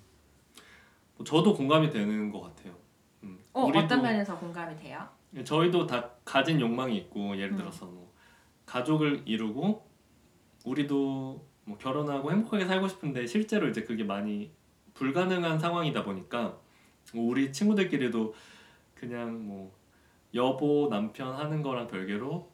뭐 1.16 1.24
저도 1.24 1.54
공감이 1.54 1.90
되는 1.90 2.30
것 2.30 2.40
같아요. 2.40 2.74
음. 3.22 3.38
어, 3.52 3.62
어떤 3.62 4.02
면에서 4.02 4.36
공감이 4.38 4.76
돼요? 4.76 5.06
저희도 5.44 5.86
다 5.86 6.10
가진 6.24 6.60
욕망이 6.60 6.96
있고 6.96 7.36
예를 7.36 7.52
음. 7.52 7.56
들어서 7.56 7.86
뭐 7.86 8.12
가족을 8.64 9.22
이루고 9.26 9.86
우리도 10.64 11.44
뭐 11.64 11.78
결혼하고 11.78 12.32
행복하게 12.32 12.64
살고 12.66 12.88
싶은데 12.88 13.26
실제로 13.26 13.68
이제 13.68 13.84
그게 13.84 14.04
많이 14.04 14.50
불가능한 14.94 15.58
상황이다 15.58 16.04
보니까 16.04 16.58
뭐 17.12 17.28
우리 17.28 17.52
친구들끼리도 17.52 18.34
그냥 18.94 19.46
뭐 19.46 19.72
여보 20.34 20.88
남편 20.90 21.34
하는 21.34 21.62
거랑 21.62 21.88
별개로 21.88 22.50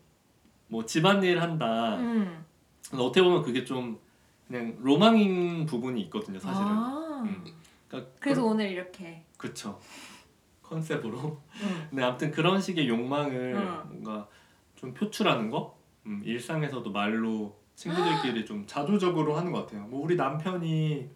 뭐 0.69 0.85
집안일 0.87 1.41
한다 1.41 1.97
음. 1.97 2.45
어떻게 2.93 3.23
보면 3.23 3.43
그게 3.43 3.65
좀 3.65 3.99
그냥 4.47 4.77
로망인 4.81 5.67
부분이 5.67 6.01
있거든요, 6.03 6.39
사실은. 6.39 6.69
아, 6.69 7.23
음. 7.25 7.45
그러니까 7.93 8.13
그래서 8.21 8.43
그, 8.43 8.49
오늘 8.49 8.71
이렇게. 8.71 9.25
그쵸 9.37 9.79
컨셉으로. 10.63 11.41
응. 11.63 11.87
근데 11.91 12.03
아무튼 12.03 12.31
그런 12.31 12.61
식의 12.61 12.89
욕망을 12.89 13.55
응. 13.55 13.89
뭔가 13.89 14.29
좀 14.77 14.95
표출하는 14.95 15.51
거, 15.51 15.79
음, 16.07 16.23
일상에서도 16.25 16.91
말로 16.91 17.57
친구들끼리 17.75 18.45
좀 18.47 18.67
자조적으로 18.67 19.37
하는 19.37 19.53
것 19.53 19.67
같아요. 19.67 19.87
뭐 19.87 20.03
우리 20.03 20.17
남편이 20.17 21.09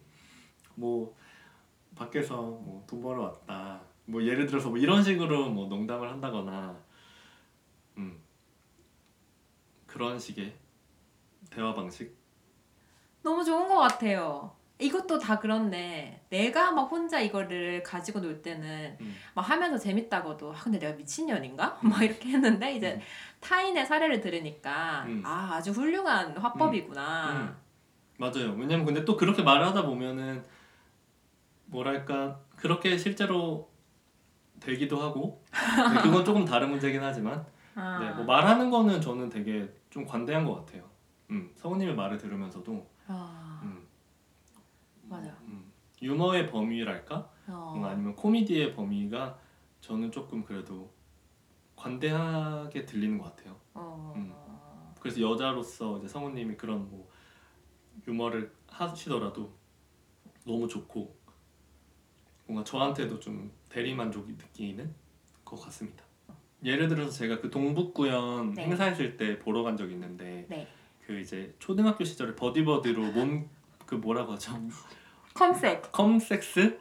뭐 0.75 1.15
밖에서 1.95 2.35
뭐 2.41 2.83
돈 2.87 3.01
벌어 3.01 3.23
왔다. 3.23 3.81
뭐 4.05 4.23
예를 4.23 4.45
들어서 4.45 4.69
뭐 4.69 4.77
이런 4.77 5.03
식으로 5.03 5.49
뭐 5.49 5.67
농담을 5.67 6.09
한다거나, 6.09 6.79
음 7.97 8.21
그런 9.87 10.17
식의 10.19 10.53
대화 11.49 11.73
방식. 11.73 12.15
너무 13.23 13.43
좋은 13.43 13.67
것 13.67 13.77
같아요. 13.79 14.55
이것도 14.79 15.17
다 15.17 15.39
그렇네. 15.39 16.21
내가 16.29 16.71
막 16.71 16.83
혼자 16.83 17.19
이거를 17.19 17.81
가지고 17.83 18.21
놀 18.21 18.41
때는 18.41 18.97
음. 19.01 19.15
막 19.33 19.49
하면서 19.49 19.77
재밌다고도 19.77 20.53
아 20.53 20.55
근데 20.63 20.77
내가 20.77 20.95
미친년인가? 20.95 21.79
막 21.83 22.03
이렇게 22.03 22.29
했는데 22.29 22.75
이제 22.75 22.93
음. 22.93 23.01
타인의 23.39 23.85
사례를 23.85 24.21
들으니까 24.21 25.05
음. 25.07 25.23
아 25.25 25.53
아주 25.53 25.71
훌륭한 25.71 26.37
화법이구나. 26.37 27.31
음. 27.31 27.55
맞아요. 28.17 28.53
왜냐면 28.57 28.85
근데 28.85 29.03
또 29.05 29.15
그렇게 29.17 29.43
말을 29.43 29.65
하다 29.67 29.85
보면은 29.85 30.43
뭐랄까 31.65 32.39
그렇게 32.55 32.97
실제로 32.97 33.69
되기도 34.59 34.99
하고 34.99 35.43
근데 35.51 36.01
그건 36.01 36.25
조금 36.25 36.45
다른 36.45 36.69
문제긴 36.71 37.03
하지만 37.03 37.45
아. 37.75 37.99
네, 37.99 38.11
뭐 38.11 38.25
말하는 38.25 38.71
거는 38.71 39.01
저는 39.01 39.29
되게 39.29 39.71
좀 39.89 40.05
관대한 40.05 40.45
것 40.45 40.55
같아요. 40.55 40.83
음, 41.29 41.51
성우님의 41.55 41.95
말을 41.95 42.17
들으면서도 42.17 42.87
아, 43.07 43.59
음, 43.63 43.86
맞아요. 45.09 45.33
음, 45.41 45.71
유머의 46.01 46.49
범위랄까 46.49 47.29
어. 47.47 47.71
뭔가 47.71 47.89
아니면 47.89 48.15
코미디의 48.15 48.73
범위가 48.73 49.39
저는 49.81 50.11
조금 50.11 50.43
그래도 50.43 50.91
관대하게 51.75 52.85
들리는 52.85 53.17
것 53.17 53.35
같아요. 53.35 53.55
어. 53.73 54.13
음. 54.15 54.33
그래서 54.99 55.21
여자로서 55.21 55.99
이제 55.99 56.07
성우님이 56.07 56.57
그런 56.57 56.89
뭐 56.89 57.09
유머를 58.07 58.51
하시더라도 58.67 59.53
너무 60.45 60.67
좋고 60.67 61.15
뭔가 62.45 62.63
저한테도 62.63 63.19
좀 63.19 63.51
대리 63.69 63.93
만족이 63.93 64.33
느끼는 64.33 64.93
것 65.45 65.57
같습니다. 65.61 66.03
예를 66.63 66.87
들어서 66.87 67.11
제가 67.11 67.39
그 67.39 67.49
동북구연 67.49 68.53
네. 68.55 68.65
행사했을 68.65 69.17
때 69.17 69.37
보러 69.39 69.63
간 69.63 69.77
적이 69.77 69.93
있는데 69.93 70.45
네. 70.49 70.67
그 71.05 71.19
이제 71.19 71.53
초등학교 71.59 72.03
시절에 72.03 72.35
버디버디로 72.35 73.11
몸 73.11 73.49
그 73.87 73.95
뭐라고 73.95 74.33
하죠 74.33 74.51
컨셉 75.33 75.91
컴섹스 75.91 76.77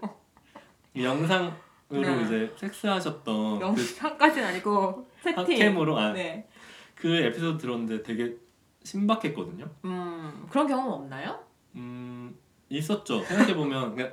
이 0.95 1.05
영상으로 1.05 1.53
네. 1.89 2.23
이제 2.25 2.55
섹스하셨던 2.59 3.59
그 3.59 3.65
영상까지는 3.65 4.49
아니고 4.49 5.09
세팅. 5.23 5.39
핫캠으로 5.39 5.99
아, 5.99 6.13
네. 6.13 6.47
그 6.95 7.09
에피소드 7.15 7.59
들었는데 7.59 8.03
되게 8.03 8.37
신박했거든요. 8.83 9.69
음 9.85 10.47
그런 10.51 10.67
경험 10.67 10.93
없나요? 10.93 11.39
음 11.77 12.37
있었죠. 12.69 13.23
생각해 13.25 13.55
보면 13.55 13.95
그냥 13.95 14.11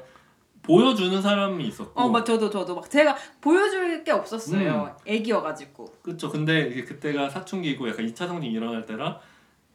보여주는 0.61 1.21
사람이 1.21 1.67
있었고, 1.67 1.99
어, 1.99 2.07
막 2.07 2.25
저도 2.25 2.49
저도 2.49 2.75
막 2.75 2.89
제가 2.89 3.15
보여줄 3.41 4.03
게 4.03 4.11
없었어요. 4.11 4.95
음. 4.97 5.03
애기여가지고. 5.05 5.85
그렇죠. 6.01 6.29
근데 6.29 6.69
이게 6.69 6.85
그때가 6.85 7.29
사춘기고 7.29 7.89
약간 7.89 8.05
2차 8.07 8.27
성징 8.27 8.49
일어날 8.51 8.85
때라 8.85 9.19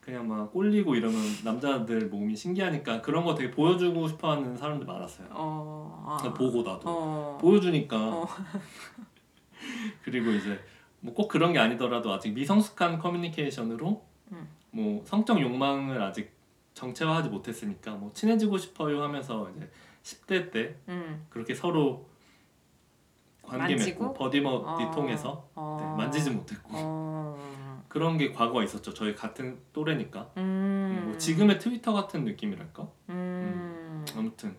그냥 0.08 0.26
막 0.26 0.50
꼴리고 0.54 0.94
이러면 0.94 1.20
남자들 1.44 2.08
몸이 2.08 2.34
신기하니까 2.34 3.02
그런 3.02 3.26
거 3.26 3.34
되게 3.34 3.50
보여주고 3.50 4.08
싶어하는 4.08 4.56
사람들 4.56 4.86
많았어요. 4.86 5.28
어. 5.32 6.04
아. 6.06 6.16
그냥 6.16 6.32
보고 6.32 6.62
나도 6.62 6.80
어. 6.86 7.38
보여주니까 7.38 7.96
어. 7.98 8.26
그리고 10.02 10.30
이제 10.30 10.58
뭐 11.00 11.12
꼭 11.12 11.28
그런 11.28 11.52
게 11.52 11.58
아니더라도 11.58 12.10
아직 12.10 12.32
미성숙한 12.32 12.98
커뮤니케이션으로 13.00 14.02
음. 14.32 14.48
뭐 14.70 15.02
성적 15.04 15.38
욕망을 15.42 16.00
아직 16.00 16.32
정체화하지 16.72 17.28
못했으니까 17.28 17.90
뭐 17.96 18.10
친해지고 18.14 18.56
싶어요 18.56 19.02
하면서 19.02 19.50
이제 19.56 19.70
10대 20.04 20.50
때 20.50 20.76
음. 20.88 21.26
그렇게 21.28 21.54
서로 21.54 22.08
관계 23.42 23.76
만지고? 23.76 24.04
맺고 24.04 24.14
버디버디 24.14 24.84
어. 24.84 24.90
통해서 24.90 25.48
어. 25.54 25.76
네, 25.78 26.02
만지지 26.02 26.30
못했고 26.30 26.70
어. 26.72 27.57
그런 27.88 28.18
게 28.18 28.32
과거가 28.32 28.62
있었죠 28.64 28.92
저희 28.94 29.14
같은 29.14 29.58
또래니까 29.72 30.30
음. 30.36 31.04
뭐 31.06 31.18
지금의 31.18 31.58
트위터 31.58 31.92
같은 31.92 32.24
느낌이랄까 32.24 32.88
음. 33.08 34.04
아무튼 34.16 34.56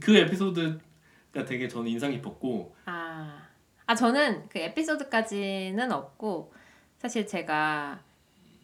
그 0.00 0.16
에피소드가 0.16 1.44
되게 1.46 1.68
저는 1.68 1.88
인상 1.90 2.10
깊었고 2.10 2.74
아. 2.86 3.42
아 3.86 3.94
저는 3.94 4.48
그 4.48 4.58
에피소드까지는 4.58 5.92
없고 5.92 6.52
사실 6.98 7.26
제가 7.26 8.00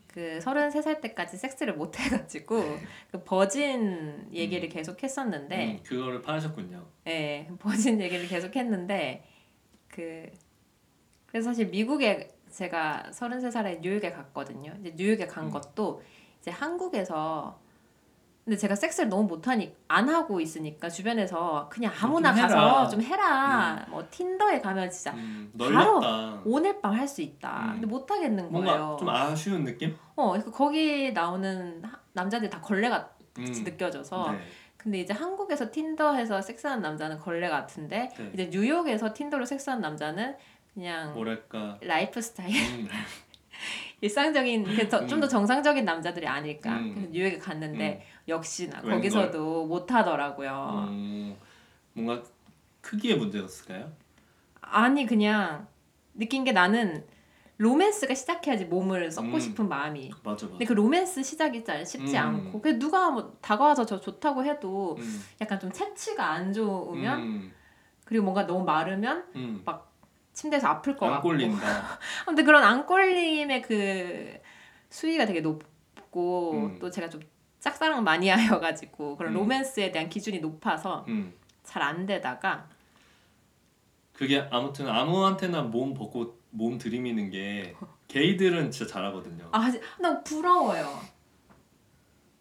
그 0.07 0.38
33살 0.40 1.00
때까지 1.00 1.37
섹스를 1.37 1.74
못 1.74 1.98
해가지고 2.00 2.62
그 3.11 3.22
버진 3.24 4.29
얘기를 4.33 4.68
계속 4.68 5.02
했었는데 5.02 5.57
네. 5.57 5.72
음, 5.72 5.81
그거를 5.83 6.22
파하셨군요 6.22 6.87
예, 7.07 7.48
버진 7.59 8.00
얘기를 8.00 8.26
계속 8.26 8.57
했는데 8.57 9.24
그 9.88 10.31
그래서 11.26 11.50
사실 11.50 11.66
미국에 11.66 12.36
제가 12.61 13.05
33살에 13.11 13.81
뉴욕에 13.81 14.11
갔거든요. 14.11 14.73
이제 14.81 14.95
뉴욕에 14.97 15.27
간 15.27 15.45
음. 15.45 15.51
것도 15.51 16.03
이제 16.40 16.51
한국에서 16.51 17.59
근데 18.45 18.57
제가 18.57 18.77
섹스를 18.77 19.09
너무 19.11 19.25
못하니 19.25 19.75
안 19.88 20.09
하고 20.09 20.40
있으니까 20.40 20.88
주변에서 20.88 21.69
그냥 21.69 21.92
아무나 22.01 22.33
좀. 22.33 22.42
가서 22.42 22.88
좀 22.88 23.03
해라. 23.03 23.85
뭐 23.90 24.07
틴더에 24.09 24.61
가면 24.61 24.88
진짜 24.88 25.11
음, 25.14 25.53
바로 25.59 26.01
오늘 26.45 26.81
밤 26.81 26.95
할 26.95 27.07
수 27.09 27.21
있다. 27.23 27.64
음. 27.66 27.73
근데 27.73 27.87
못 27.88 28.09
하겠는 28.11 28.51
거예요. 28.53 28.97
좀 29.01 29.09
아쉬운 29.11 29.64
느낌? 29.64 29.97
어, 30.14 30.29
그러니까 30.31 30.51
거기 30.53 31.12
나오는 31.12 31.85
하- 31.85 31.99
남자들이 32.12 32.49
다 32.49 32.61
걸레 32.61 32.88
같이 32.88 33.11
음, 33.38 33.64
느껴져서 33.64 34.31
네. 34.33 34.38
근데 34.77 35.01
이제 35.01 35.12
한국에서 35.12 35.73
틴더에서 35.73 36.40
섹스하는 36.40 36.81
남자는 36.81 37.19
걸레 37.19 37.49
같은데 37.49 38.09
네. 38.16 38.31
이제 38.33 38.49
뉴욕에서 38.53 39.12
틴더로 39.12 39.45
섹스하는 39.45 39.83
남자는 39.83 40.37
그냥 40.76 41.14
뭐랄까 41.14 41.78
라이프 41.80 42.20
스타일 42.20 42.54
음, 42.54 42.86
일상적인 44.02 44.66
좀더 44.90 45.26
음. 45.26 45.28
정상적인 45.28 45.86
남자들이 45.86 46.26
아닐까 46.26 46.76
음. 46.76 46.92
그래서 46.92 47.10
뉴욕에 47.10 47.38
갔는데 47.38 48.06
역시나 48.28 48.76
웬걸. 48.80 48.92
거기서도 48.96 49.64
못 49.64 49.90
하더라고요 49.90 50.88
음, 50.90 51.34
뭔가 51.94 52.22
크기의 52.82 53.16
문제였을까요? 53.16 53.90
아니 54.60 55.06
그냥 55.06 55.66
느낀 56.12 56.44
게 56.44 56.52
나는 56.52 57.06
로맨스가 57.56 58.14
시작해야지 58.14 58.66
몸을 58.66 59.10
썩고 59.10 59.32
음. 59.32 59.40
싶은 59.40 59.66
마음이 59.70 60.10
맞아 60.22 60.44
맞아 60.44 60.48
근데 60.48 60.66
그 60.66 60.74
로맨스 60.74 61.22
시작이 61.22 61.64
잘 61.64 61.86
쉽지 61.86 62.18
음. 62.18 62.22
않고 62.22 62.60
그 62.60 62.78
누가 62.78 63.10
뭐 63.10 63.34
다가와서 63.40 63.86
저 63.86 63.98
좋다고 63.98 64.44
해도 64.44 64.96
음, 64.98 65.22
약간 65.40 65.58
좀 65.58 65.72
체취가 65.72 66.22
안 66.22 66.52
좋으면 66.52 67.18
음, 67.20 67.52
그리고 68.04 68.24
뭔가 68.24 68.46
너무 68.46 68.62
마르면 68.66 69.24
음. 69.36 69.62
침대에서 70.37 70.68
아플 70.68 70.94
것안 70.96 71.14
같고 71.14 71.29
꼴린다 71.31 71.99
근데 72.27 72.42
그런 72.44 72.62
안 72.62 72.85
꼴림의 72.87 73.62
그 73.62 74.38
수위가 74.90 75.25
되게 75.25 75.40
높고 75.40 76.53
음. 76.53 76.79
또 76.79 76.90
제가 76.90 77.09
좀 77.09 77.22
짝사랑 77.59 78.05
마니아여가지고 78.05 79.16
그런 79.16 79.33
음. 79.33 79.38
로맨스에 79.38 79.90
대한 79.90 80.11
기준이 80.11 80.40
높아서 80.40 81.07
음. 81.09 81.33
잘안 81.64 82.05
되다가 82.05 82.68
그게 84.12 84.46
아무튼 84.51 84.88
아무한테나 84.88 85.62
몸 85.62 85.94
벗고 85.94 86.38
몸 86.51 86.77
들이미는 86.77 87.31
게 87.31 87.75
게이들은 88.09 88.70
진짜 88.70 88.92
잘하거든요 88.92 89.49
아, 89.53 89.72
나 89.99 90.22
부러워요. 90.22 91.01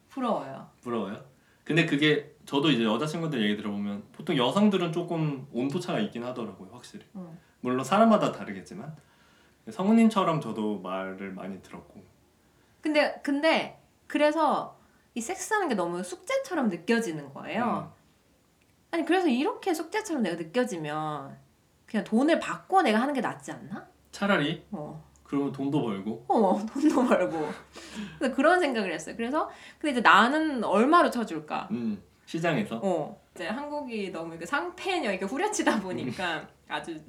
부러워요. 0.10 0.70
부러워요? 0.82 1.26
근데 1.64 1.86
그게 1.86 2.36
저도 2.46 2.70
이제 2.72 2.84
여자친구들 2.84 3.42
얘기 3.42 3.56
들어보면 3.58 4.04
보통 4.12 4.38
여성들은 4.38 4.92
조금 4.92 5.48
온도차가 5.52 6.00
있긴 6.02 6.24
하더라고요 6.26 6.70
확실히 6.74 7.06
음. 7.16 7.40
물론 7.66 7.84
사람마다 7.84 8.32
다르겠지만 8.32 8.96
성우님처럼 9.72 10.40
저도 10.40 10.82
말을 10.82 11.32
많이 11.32 11.60
들었고 11.64 12.04
근데 12.80 13.20
근데 13.24 13.82
그래서 14.06 14.78
이 15.16 15.22
섹스하는 15.22 15.68
게 15.68 15.74
너무 15.74 16.04
숙제처럼 16.04 16.70
느껴지는 16.70 17.34
거예요. 17.34 17.92
아니 18.92 19.04
그래서 19.04 19.28
이렇게 19.28 19.74
숙제처럼 19.74 20.22
내가 20.22 20.36
느껴지면 20.36 21.36
그냥 21.88 22.04
돈을 22.04 22.40
받고 22.40 22.84
내가 22.84 23.02
하는 23.02 23.16
게 23.16 23.22
낫지 23.22 23.52
않나? 23.52 23.88
차라리 24.12 24.64
어. 24.70 25.04
그러면 25.24 25.52
돈도 25.52 25.82
벌고 25.82 26.26
어, 26.28 26.64
돈도 26.72 27.08
벌고. 27.08 27.50
그래서 28.20 28.36
그런 28.36 28.60
생각을 28.60 28.94
했어요. 28.94 29.16
그래서 29.18 29.50
근데 29.80 29.94
이제 29.94 30.02
나는 30.02 30.64
얼마로 30.64 31.10
쳐줄까? 31.10 31.70
음, 31.72 32.00
시장에서 32.28 32.80
어. 32.84 33.20
이제 33.34 33.48
한국이 33.48 34.12
너무 34.12 34.34
이렇게 34.34 34.46
상패녀 34.46 35.10
이렇게 35.10 35.26
후려치다 35.26 35.82
보니까 35.82 36.48
아주 36.70 37.00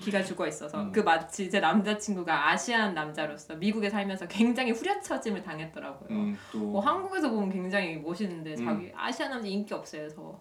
기가 0.00 0.22
죽어 0.22 0.46
있어서 0.46 0.82
음. 0.82 0.92
그 0.92 1.00
마치 1.00 1.48
제 1.50 1.60
남자친구가 1.60 2.50
아시안 2.50 2.94
남자로서 2.94 3.54
미국에 3.56 3.88
살면서 3.90 4.26
굉장히 4.28 4.72
후려쳐짐을 4.72 5.42
당했더라고요. 5.42 6.08
음, 6.10 6.36
또 6.52 6.58
뭐 6.58 6.80
한국에서 6.80 7.30
보면 7.30 7.50
굉장히 7.50 7.96
멋있는데 7.98 8.54
음. 8.58 8.64
자기 8.64 8.92
아시아 8.94 9.28
남자 9.28 9.46
인기 9.46 9.72
없어요. 9.72 10.02
그래서 10.02 10.40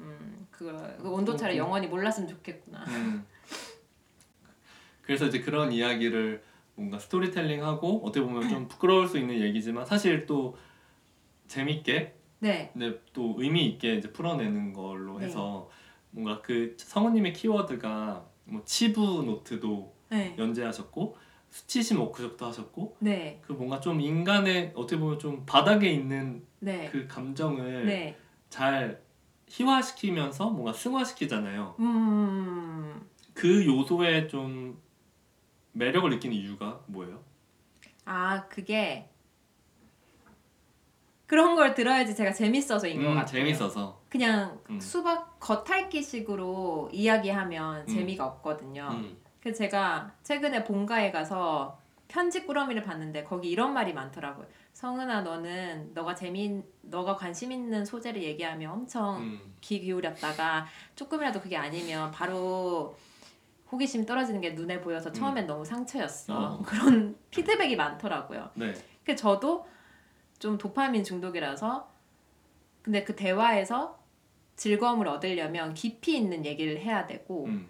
음 0.00 0.46
그거 0.50 0.72
그 1.00 1.08
온도 1.08 1.36
차를 1.36 1.54
음. 1.54 1.58
영원히 1.58 1.86
몰랐으면 1.86 2.28
좋겠구나. 2.28 2.84
음. 2.88 3.24
그래서 5.02 5.26
이제 5.26 5.40
그런 5.40 5.70
이야기를 5.72 6.42
뭔가 6.74 6.98
스토리텔링하고 6.98 8.02
어떻게 8.04 8.24
보면 8.24 8.48
좀 8.48 8.68
부끄러울 8.68 9.06
수 9.06 9.18
있는 9.18 9.40
얘기지만 9.40 9.86
사실 9.86 10.26
또 10.26 10.56
재밌게 11.46 12.14
네, 12.40 12.70
근데 12.72 13.00
또 13.12 13.34
의미 13.38 13.66
있게 13.66 13.94
이제 13.94 14.12
풀어내는 14.12 14.72
걸로 14.72 15.18
네. 15.18 15.26
해서 15.26 15.70
뭔가 16.10 16.42
그 16.42 16.76
성우님의 16.78 17.32
키워드가 17.32 18.26
뭐 18.46 18.62
치부 18.64 19.22
노트도 19.24 19.94
네, 20.10 20.34
연재하셨고 20.38 21.16
수치심 21.50 22.00
워크숍도 22.00 22.46
하셨고 22.46 22.96
네, 23.00 23.40
그 23.42 23.52
뭔가 23.52 23.80
좀 23.80 24.00
인간의 24.00 24.72
어떻게 24.74 24.98
보면 24.98 25.18
좀 25.18 25.44
바닥에 25.46 25.90
있는 25.90 26.44
네, 26.60 26.88
그 26.90 27.06
감정을 27.06 27.86
네. 27.86 28.16
잘 28.48 29.02
희화시키면서 29.48 30.50
뭔가 30.50 30.72
승화시키잖아요. 30.72 31.76
음, 31.78 33.08
그 33.34 33.64
요소에 33.66 34.28
좀 34.28 34.80
매력을 35.72 36.08
느끼는 36.10 36.36
이유가 36.36 36.82
뭐예요? 36.86 37.22
아 38.04 38.46
그게 38.48 39.08
그런 41.26 41.56
걸 41.56 41.74
들어야지 41.74 42.14
제가 42.14 42.32
재밌어서인 42.32 43.02
것 43.02 43.08
음, 43.10 43.14
같아요. 43.16 43.32
재밌어서. 43.32 44.00
그냥 44.08 44.60
음. 44.70 44.78
수박 44.80 45.38
겉핥기식으로 45.40 46.90
이야기하면 46.92 47.80
음. 47.82 47.86
재미가 47.86 48.24
없거든요. 48.26 48.88
음, 48.92 49.16
그래서 49.40 49.58
제가 49.58 50.12
최근에 50.22 50.64
본가에 50.64 51.10
가서 51.10 51.78
편지 52.08 52.46
꾸러미를 52.46 52.82
봤는데 52.84 53.24
거기 53.24 53.50
이런 53.50 53.72
말이 53.74 53.92
많더라고요. 53.92 54.46
성은아 54.72 55.22
너는 55.22 55.92
너가 55.94 56.14
재미 56.14 56.62
너가 56.82 57.16
관심 57.16 57.50
있는 57.50 57.84
소재를 57.84 58.22
얘기하면 58.22 58.70
엄청 58.70 59.16
음, 59.22 59.54
귀 59.60 59.80
기울였다가 59.80 60.66
조금이라도 60.94 61.40
그게 61.40 61.56
아니면 61.56 62.10
바로 62.12 62.96
호기심 63.72 64.06
떨어지는 64.06 64.40
게 64.40 64.50
눈에 64.50 64.80
보여서 64.80 65.10
처음엔 65.10 65.46
너무 65.48 65.64
상처였어. 65.64 66.32
음. 66.32 66.44
어. 66.44 66.62
그런 66.64 67.16
피드백이 67.30 67.74
많더라고요. 67.74 68.50
네. 68.54 68.72
그 69.02 69.16
저도 69.16 69.66
좀 70.38 70.58
도파민 70.58 71.02
중독이라서 71.04 71.90
근데 72.82 73.04
그 73.04 73.16
대화에서 73.16 73.98
즐거움을 74.56 75.08
얻으려면 75.08 75.74
깊이 75.74 76.16
있는 76.16 76.44
얘기를 76.44 76.78
해야 76.80 77.06
되고 77.06 77.44
음, 77.46 77.68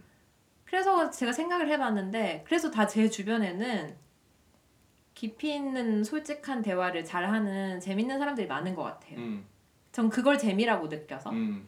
그래서 0.65 1.11
제가 1.11 1.33
생각을 1.33 1.69
해봤는데 1.71 2.45
그래서 2.47 2.71
다 2.71 2.87
제 2.87 3.09
주변에는 3.09 3.97
깊이 5.15 5.55
있는 5.55 6.05
솔직한 6.05 6.61
대화를 6.63 7.05
잘하는 7.05 7.81
재밌는 7.81 8.19
사람들이 8.19 8.47
많은 8.47 8.75
것 8.75 8.83
같아요. 8.83 9.19
음, 9.19 9.47
전 9.91 10.11
그걸 10.11 10.39
재미라고 10.39 10.89
느껴서. 10.89 11.31
음, 11.31 11.67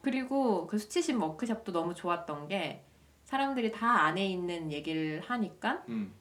그리고 0.00 0.66
그 0.66 0.78
수치심 0.78 1.20
워크숍도 1.20 1.72
너무 1.72 1.94
좋았던 1.94 2.48
게 2.48 2.84
사람들이 3.24 3.70
다 3.72 4.04
안에 4.04 4.26
있는 4.26 4.72
얘기를 4.72 5.20
하니까 5.20 5.84
음, 5.88 6.14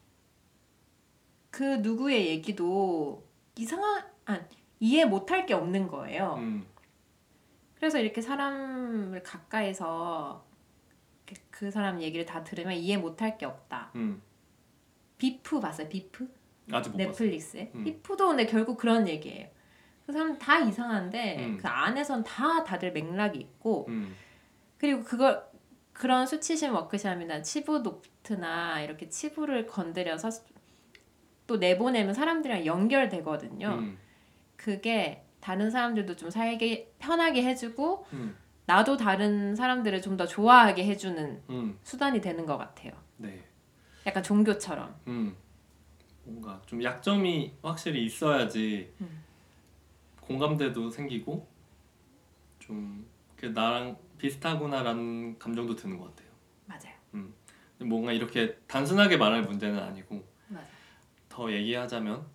그 1.49 1.63
누구의 1.77 2.27
얘기도 2.27 3.23
이상한 3.57 4.03
아, 4.25 4.39
이해 4.79 5.05
못할 5.05 5.45
게 5.45 5.53
없는 5.53 5.87
거예요. 5.87 6.35
음, 6.37 6.67
그래서 7.75 7.99
이렇게 7.99 8.21
사람을 8.21 9.23
가까이서 9.23 10.45
그 11.49 11.71
사람 11.71 12.01
얘기를 12.01 12.25
다 12.25 12.43
들으면 12.43 12.73
이해 12.73 12.97
못할 12.97 13.37
게 13.37 13.45
없다. 13.45 13.91
음. 13.95 14.21
비프 15.17 15.59
봤어요? 15.59 15.89
비프? 15.89 16.27
아직 16.71 16.91
못. 16.91 16.97
넷플릭스에. 16.97 17.71
음. 17.75 17.83
비프도 17.83 18.27
근데 18.27 18.45
결국 18.45 18.77
그런 18.77 19.07
얘기예요. 19.07 19.47
그 20.05 20.13
사람 20.13 20.37
다 20.37 20.59
이상한데 20.59 21.45
음. 21.45 21.57
그 21.57 21.67
안에선 21.67 22.23
다 22.23 22.63
다들 22.63 22.93
맥락이 22.93 23.37
있고 23.39 23.87
음, 23.89 24.15
그리고 24.77 25.03
그걸 25.03 25.45
그런 25.91 26.25
수치심 26.25 26.73
워크숍이나 26.73 27.41
치부 27.41 27.79
노트나 27.79 28.81
이렇게 28.81 29.09
치부를 29.09 29.65
건드려서 29.67 30.29
또 31.47 31.57
내보내면 31.57 32.13
사람들이랑 32.13 32.65
연결되거든요. 32.65 33.67
음, 33.69 33.97
그게 34.57 35.23
다른 35.39 35.71
사람들도 35.71 36.15
좀 36.17 36.29
살기 36.29 36.87
편하게 36.99 37.43
해주고 37.43 38.05
음, 38.13 38.35
나도 38.65 38.97
다른 38.97 39.55
사람들을 39.55 40.01
좀 40.01 40.17
더 40.17 40.25
좋아하게 40.27 40.85
해주는 40.85 41.41
음, 41.49 41.79
수단이 41.83 42.19
되는 42.21 42.45
것 42.45 42.57
같아요. 42.57 42.91
네. 43.17 43.43
약간 44.05 44.21
종교처럼. 44.23 44.93
음, 45.07 45.35
뭔가 46.25 46.61
좀 46.65 46.83
약점이 46.83 47.53
확실히 47.61 48.03
있어야지 48.05 48.91
음. 49.01 49.23
공감대도 50.21 50.89
생기고 50.91 51.47
좀그 52.59 53.45
나랑 53.53 53.97
비슷하구나라는 54.17 55.39
감정도 55.39 55.75
드는 55.75 55.97
것 55.97 56.05
같아요. 56.15 56.27
맞아요. 56.65 56.95
근데 57.11 57.85
뭔가 57.85 58.11
이렇게 58.11 58.55
단순하게 58.67 59.17
말할 59.17 59.43
문제는 59.43 59.79
아니고. 59.79 60.25
더 61.37 61.51
얘기하자면 61.51 62.25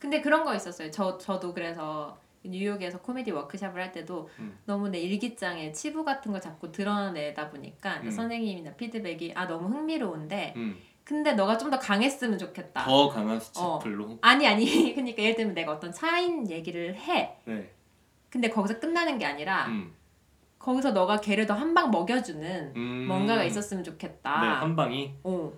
근데 0.00 0.20
그런 0.20 0.44
거 0.44 0.52
있었어요. 0.54 0.90
저 0.90 1.16
저도 1.16 1.54
그래서 1.54 2.18
뉴욕에서 2.42 3.00
코미디 3.00 3.30
워크숍을 3.30 3.80
할 3.80 3.92
때도 3.92 4.28
음. 4.40 4.58
너무 4.66 4.88
내 4.88 4.98
일기장에 4.98 5.70
치부 5.72 6.04
같은 6.04 6.32
걸 6.32 6.40
자꾸 6.40 6.70
드러내다 6.72 7.48
보니까 7.50 8.00
음. 8.02 8.10
선생님이나 8.10 8.72
피드백이 8.74 9.32
아 9.36 9.46
너무 9.46 9.68
흥미로운데 9.68 10.52
음, 10.56 10.76
근데 11.04 11.32
너가 11.34 11.56
좀 11.56 11.70
더 11.70 11.78
강했으면 11.78 12.36
좋겠다. 12.38 12.84
더 12.84 13.08
강한 13.08 13.36
어. 13.36 13.40
수치풀로 13.40 14.18
아니 14.20 14.46
아니 14.48 14.64
그러니까 14.94 15.22
예를 15.22 15.36
들면 15.36 15.54
내가 15.54 15.72
어떤 15.72 15.92
차인 15.92 16.50
얘기를 16.50 16.94
해. 16.96 17.36
네. 17.44 17.70
근데 18.30 18.50
거기서 18.50 18.80
끝나는 18.80 19.16
게 19.18 19.24
아니라 19.24 19.66
음, 19.68 19.94
거기서 20.58 20.90
너가 20.90 21.20
걔를 21.20 21.46
더 21.46 21.54
한 21.54 21.72
방 21.72 21.90
먹여주는 21.92 22.72
음, 22.76 23.04
뭔가가 23.06 23.44
있었으면 23.44 23.84
네, 23.84 23.90
좋겠다. 23.92 24.60
한 24.60 24.74
방이 24.76 25.14
어. 25.22 25.52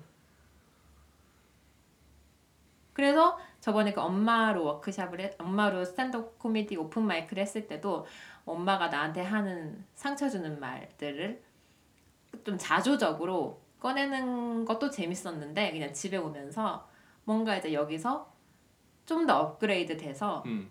그래서 2.96 3.38
저번에 3.60 3.92
그 3.92 4.00
엄마로 4.00 4.64
워크샵을 4.64 5.20
했, 5.20 5.38
엄마로 5.38 5.84
스탠드업 5.84 6.38
코미디 6.38 6.76
open 6.78 7.02
mic를 7.02 7.42
했을 7.42 7.66
때도 7.68 8.06
엄마가 8.46 8.88
나한테 8.88 9.20
하는 9.20 9.84
상처 9.94 10.30
주는 10.30 10.58
말들을 10.58 11.42
좀 12.42 12.56
자조적으로 12.56 13.60
꺼내는 13.80 14.64
것도 14.64 14.88
재밌었는데 14.90 15.72
그냥 15.72 15.92
집에 15.92 16.16
오면서 16.16 16.88
뭔가 17.24 17.54
이제 17.58 17.74
여기서 17.74 18.32
좀 19.04 19.26
더 19.26 19.40
업그레이드 19.40 19.98
돼서 19.98 20.42
음, 20.46 20.70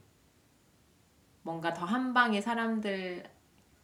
뭔가 1.43 1.73
더 1.75 1.85
한 1.85 2.11
방에 2.11 2.41
사람들 2.41 3.23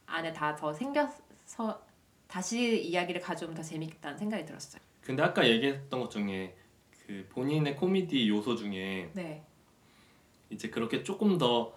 안에 0.06 0.32
다 0.32 0.56
더 0.56 0.72
생겨서 0.72 1.80
다시 2.26 2.82
이야기를 2.82 3.20
가져오면 3.20 3.54
더 3.56 3.62
재밌겠다는 3.62 4.18
생각이 4.18 4.44
들었어요. 4.46 4.82
근데 5.00 5.22
아까 5.22 5.46
얘기했던 5.46 6.00
것 6.00 6.10
중에 6.10 6.56
그 7.06 7.26
본인의 7.30 7.76
코미디 7.76 8.28
요소 8.28 8.56
중에 8.56 9.10
네. 9.12 9.42
이제 10.50 10.68
그렇게 10.68 11.02
조금 11.02 11.38
더 11.38 11.72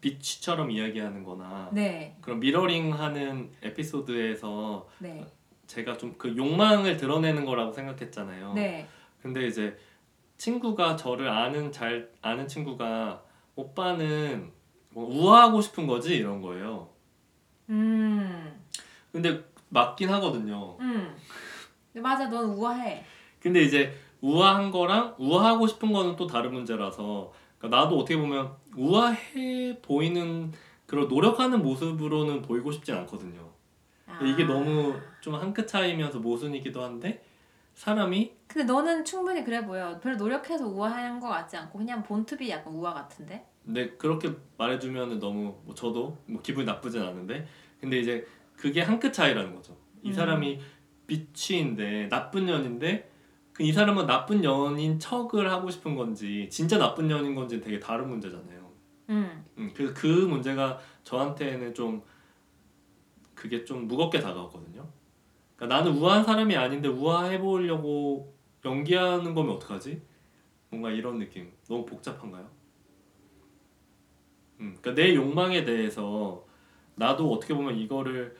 비치처럼 0.00 0.70
이야기하는 0.70 1.24
거나 1.24 1.70
네. 1.72 2.16
그런 2.20 2.40
미러링하는 2.40 3.50
에피소드에서 3.62 4.88
네. 4.98 5.26
제가 5.66 5.96
좀 5.96 6.14
그 6.16 6.36
욕망을 6.36 6.96
드러내는 6.96 7.44
거라고 7.44 7.72
생각했잖아요. 7.72 8.52
네. 8.54 8.86
근데 9.20 9.46
이제 9.46 9.76
친구가 10.38 10.96
저를 10.96 11.28
아는 11.28 11.72
잘 11.72 12.10
아는 12.22 12.46
친구가 12.46 13.22
오빠는 13.56 14.52
뭐 14.90 15.08
우아하고 15.08 15.60
싶은 15.60 15.86
거지 15.86 16.16
이런 16.16 16.40
거예요. 16.40 16.88
음. 17.70 18.62
근데 19.10 19.42
맞긴 19.68 20.10
하거든요. 20.10 20.76
음. 20.80 21.16
맞아, 21.94 22.28
넌 22.28 22.50
우아해. 22.50 23.02
근데 23.40 23.62
이제 23.62 23.92
우아한 24.30 24.70
거랑 24.72 25.14
우아하고 25.18 25.66
싶은 25.68 25.92
거는 25.92 26.16
또 26.16 26.26
다른 26.26 26.52
문제라서 26.52 27.32
그러니까 27.58 27.80
나도 27.80 27.98
어떻게 27.98 28.16
보면 28.16 28.52
우아해 28.76 29.78
보이는 29.80 30.52
그런 30.86 31.06
노력하는 31.08 31.62
모습으로는 31.62 32.42
보이고 32.42 32.72
싶진 32.72 32.94
않거든요. 32.96 33.50
아. 34.06 34.18
이게 34.24 34.44
너무 34.44 34.94
좀 35.20 35.34
한 35.34 35.52
끗 35.52 35.66
차이면서 35.68 36.18
모순이기도 36.20 36.82
한데 36.82 37.22
사람이 37.74 38.32
근데 38.46 38.64
너는 38.72 39.04
충분히 39.04 39.44
그래 39.44 39.64
보여. 39.64 39.98
별로 40.00 40.16
노력해서 40.16 40.66
우아한 40.66 41.20
것 41.20 41.28
같지 41.28 41.56
않고 41.56 41.78
그냥 41.78 42.02
본투비 42.02 42.48
약간 42.50 42.72
우아 42.74 42.94
같은데. 42.94 43.44
네 43.64 43.90
그렇게 43.98 44.30
말해주면 44.58 45.18
너무 45.18 45.56
뭐 45.64 45.74
저도 45.74 46.16
뭐 46.26 46.40
기분이 46.42 46.64
나쁘진 46.66 47.02
않은데 47.02 47.46
근데 47.80 47.98
이제 47.98 48.26
그게 48.56 48.80
한 48.80 48.98
끗 48.98 49.12
차이라는 49.12 49.54
거죠. 49.54 49.76
이 50.02 50.08
음. 50.08 50.12
사람이 50.12 50.60
비치인데 51.06 52.08
나쁜 52.08 52.46
년인데 52.46 53.10
그 53.56 53.62
이 53.62 53.72
사람은 53.72 54.06
나쁜 54.06 54.42
년인 54.42 54.98
척을 54.98 55.50
하고 55.50 55.70
싶은 55.70 55.96
건지 55.96 56.46
진짜 56.50 56.76
나쁜 56.76 57.08
년인 57.08 57.34
건지 57.34 57.58
되게 57.58 57.80
다른 57.80 58.10
문제잖아요. 58.10 58.70
음. 59.08 59.44
음, 59.56 59.72
그래서 59.74 59.94
그 59.94 60.06
문제가 60.06 60.78
저한테는 61.04 61.72
좀 61.72 62.02
그게 63.34 63.64
좀 63.64 63.88
무겁게 63.88 64.20
다가왔거든요. 64.20 64.86
그러니까 65.56 65.74
나는 65.74 65.98
우아한 65.98 66.22
사람이 66.22 66.54
아닌데 66.54 66.88
우아해 66.88 67.40
보려고 67.40 68.34
연기하는 68.62 69.32
거면 69.32 69.56
어떡하지? 69.56 70.02
뭔가 70.68 70.90
이런 70.90 71.18
느낌. 71.18 71.50
너무 71.66 71.86
복잡한가요? 71.86 72.46
음, 74.60 74.76
그러니까 74.82 75.02
내 75.02 75.14
욕망에 75.14 75.64
대해서 75.64 76.44
나도 76.94 77.32
어떻게 77.32 77.54
보면 77.54 77.76
이거를 77.78 78.36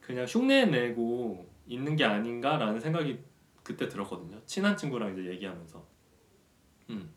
그냥 0.00 0.24
흉내내고 0.26 1.46
있는 1.68 1.94
게 1.94 2.04
아닌가라는 2.04 2.80
생각이 2.80 3.20
그때 3.66 3.88
들었거든요. 3.88 4.40
친한 4.46 4.76
친구랑 4.76 5.12
이제 5.12 5.28
얘기하면서. 5.30 5.84
음. 6.90 7.12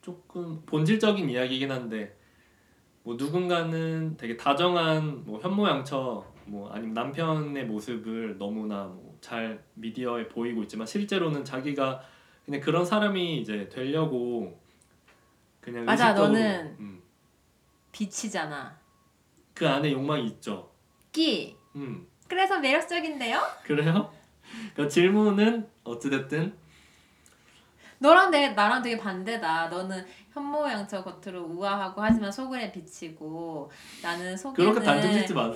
조금 0.00 0.62
본질적인 0.64 1.28
이야기이긴 1.28 1.70
한데 1.70 2.18
뭐 3.02 3.16
누군가는 3.16 4.16
되게 4.16 4.36
다정한 4.36 5.24
뭐 5.26 5.38
현모양처 5.40 6.24
뭐 6.46 6.70
아니면 6.70 6.94
남편의 6.94 7.66
모습을 7.66 8.38
너무나 8.38 8.84
뭐 8.86 9.10
잘 9.20 9.62
미디어에 9.74 10.28
보이고 10.28 10.62
있지만 10.62 10.86
실제로는 10.86 11.44
자기가 11.44 12.02
그냥 12.44 12.60
그런 12.60 12.84
사람이 12.84 13.40
이제 13.40 13.68
되려고 13.68 14.58
그냥 15.60 15.84
맞아, 15.84 16.08
의식적으로, 16.08 16.32
너는 16.32 16.76
음, 16.80 17.02
빛이잖아. 17.92 18.78
그 19.54 19.68
안에 19.68 19.92
욕망이 19.92 20.26
있죠. 20.26 20.72
끼. 21.12 21.54
음 21.76 22.06
그래서 22.30 22.60
매력적인데요? 22.60 23.42
그래요? 23.64 24.08
그 24.76 24.88
질문은 24.88 25.68
어찌됐든 25.82 26.56
너랑 27.98 28.30
내 28.30 28.50
나랑 28.50 28.82
되게 28.82 28.96
반대다. 28.96 29.66
너는 29.68 30.06
현모양처 30.32 31.02
겉으로 31.02 31.42
우아하고 31.42 32.00
하지만 32.00 32.30
속은 32.30 32.70
비치고 32.70 33.70
나는 34.00 34.36
속에는. 34.36 34.54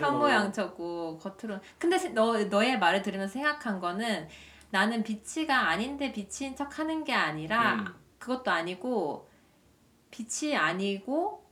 현모양처고 0.05 1.19
겉으로. 1.19 1.61
근데 1.79 1.97
세- 1.97 2.09
너 2.11 2.37
너의 2.45 2.79
말을 2.81 3.03
들으면서 3.03 3.33
생각한 3.35 3.79
거는 3.79 4.29
나는 4.71 5.05
비치가 5.05 5.69
아닌데 5.69 6.13
비치인 6.13 6.57
척 6.57 6.79
하는 6.81 7.05
게 7.05 7.15
아니라 7.15 7.75
음, 7.75 7.85
그것도 8.19 8.51
아니고 8.51 9.31
빛이 10.11 10.57
아니고 10.57 11.45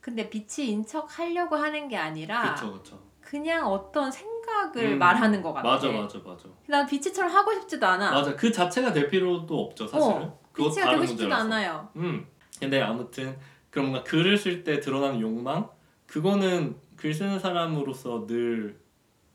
근데 0.00 0.28
빛이인 0.28 0.86
척 0.86 1.18
하려고 1.18 1.56
하는 1.56 1.88
게 1.88 1.96
아니라 1.96 2.54
그쵸 2.54 2.72
그쵸. 2.74 3.07
그냥 3.28 3.66
어떤 3.66 4.10
생각을 4.10 4.94
음, 4.94 4.98
말하는 4.98 5.42
것 5.42 5.52
같아. 5.52 5.68
맞아 5.68 5.88
맞아 5.92 6.18
맞아. 6.24 6.48
난 6.66 6.86
빛이처럼 6.86 7.30
하고 7.30 7.52
싶지도 7.52 7.86
않아. 7.86 8.10
맞아 8.10 8.34
그 8.34 8.50
자체가 8.50 8.90
될 8.90 9.10
필요도 9.10 9.64
없죠 9.64 9.86
사실은. 9.86 10.22
어, 10.22 10.40
다른 10.54 10.92
되고 10.92 11.04
싶지도 11.04 11.28
문제라서. 11.28 11.44
않아요. 11.44 11.88
음. 11.96 12.26
근데 12.58 12.80
아무튼 12.80 13.36
그런 13.68 13.90
뭔가 13.90 14.02
글을 14.02 14.38
쓸 14.38 14.64
때 14.64 14.80
드러나는 14.80 15.20
욕망 15.20 15.68
그거는 16.06 16.76
글 16.96 17.12
쓰는 17.12 17.38
사람으로서 17.38 18.26
늘 18.26 18.80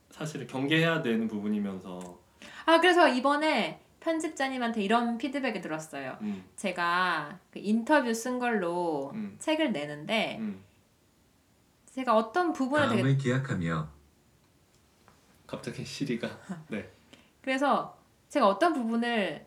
사실은 0.09 0.47
경계해야 0.47 1.03
되는 1.03 1.27
부분이면서 1.27 1.99
아 2.65 2.79
그래서 2.79 3.07
이번에 3.07 3.79
편집자님한테 3.99 4.81
이런 4.81 5.19
피드백이 5.19 5.61
들었어요. 5.61 6.17
음, 6.21 6.43
제가 6.55 7.37
그 7.51 7.59
인터뷰 7.59 8.11
쓴 8.11 8.39
걸로 8.39 9.11
음, 9.13 9.35
책을 9.37 9.71
내는데 9.71 10.37
음. 10.39 10.63
제가 11.93 12.15
어떤 12.15 12.53
부분을 12.53 12.89
되게 12.89 13.01
다음을 13.01 13.17
기약하며 13.17 13.87
갑자기 15.45 15.85
시리가 15.85 16.27
네. 16.69 16.89
그래서 17.41 17.97
제가 18.29 18.47
어떤 18.47 18.73
부분을 18.73 19.45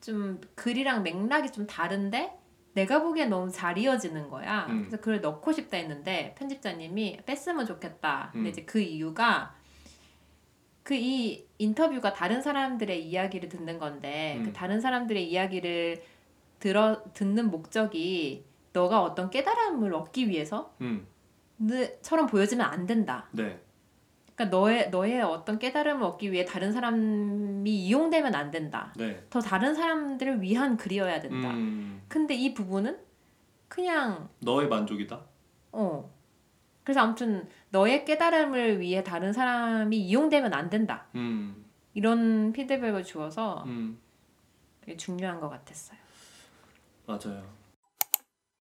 좀 0.00 0.40
글이랑 0.54 1.02
맥락이 1.02 1.50
좀 1.52 1.66
다른데 1.66 2.38
내가 2.74 3.02
보기엔 3.02 3.30
너무 3.30 3.50
잘 3.50 3.78
이어지는 3.78 4.28
거야. 4.28 4.66
음. 4.68 4.80
그래서 4.80 4.98
글을 4.98 5.22
넣고 5.22 5.52
싶다 5.52 5.78
했는데 5.78 6.34
편집자님이 6.38 7.20
뺐으면 7.24 7.64
좋겠다. 7.64 8.30
근데 8.32 8.48
음. 8.48 8.50
이제 8.50 8.64
그 8.64 8.78
이유가 8.78 9.54
그 10.82 10.94
이 10.94 11.46
인터뷰가 11.58 12.12
다른 12.12 12.42
사람들의 12.42 13.08
이야기를 13.08 13.48
듣는 13.48 13.78
건데 13.78 14.36
음. 14.38 14.44
그 14.44 14.52
다른 14.52 14.80
사람들의 14.80 15.28
이야기를 15.30 16.02
들어 16.60 17.02
듣는 17.12 17.50
목적이 17.50 18.44
너가 18.72 19.02
어떤 19.02 19.30
깨달음을 19.30 19.94
얻기 19.94 20.28
위해서 20.28 20.74
음, 20.80 21.06
처럼 22.02 22.26
보여지면 22.26 22.66
안 22.66 22.86
된다. 22.86 23.26
네. 23.32 23.60
그러니까 24.34 24.56
너의 24.56 24.90
너의 24.90 25.22
어떤 25.22 25.58
깨달음을 25.58 26.02
얻기 26.04 26.30
위해 26.30 26.44
다른 26.44 26.70
사람이 26.72 27.70
이용되면 27.70 28.34
안 28.34 28.50
된다. 28.50 28.92
네. 28.96 29.24
더 29.30 29.40
다른 29.40 29.74
사람들을 29.74 30.42
위한 30.42 30.76
글이어야 30.76 31.20
된다. 31.22 31.50
음, 31.50 32.02
근데 32.08 32.34
이 32.34 32.52
부분은 32.52 32.98
그냥 33.68 34.28
너의 34.40 34.68
만족이다. 34.68 35.20
어. 35.72 36.14
그래서 36.84 37.00
아무튼 37.00 37.48
너의 37.70 38.04
깨달음을 38.04 38.78
위해 38.80 39.02
다른 39.02 39.32
사람이 39.32 39.96
이용되면 39.96 40.52
안 40.52 40.70
된다. 40.70 41.06
음, 41.14 41.64
이런 41.94 42.52
피드백을 42.52 43.02
주어서 43.04 43.64
음, 43.66 43.98
되게 44.82 44.96
중요한 44.96 45.40
것 45.40 45.48
같았어요. 45.48 45.98
맞아요. 47.06 47.42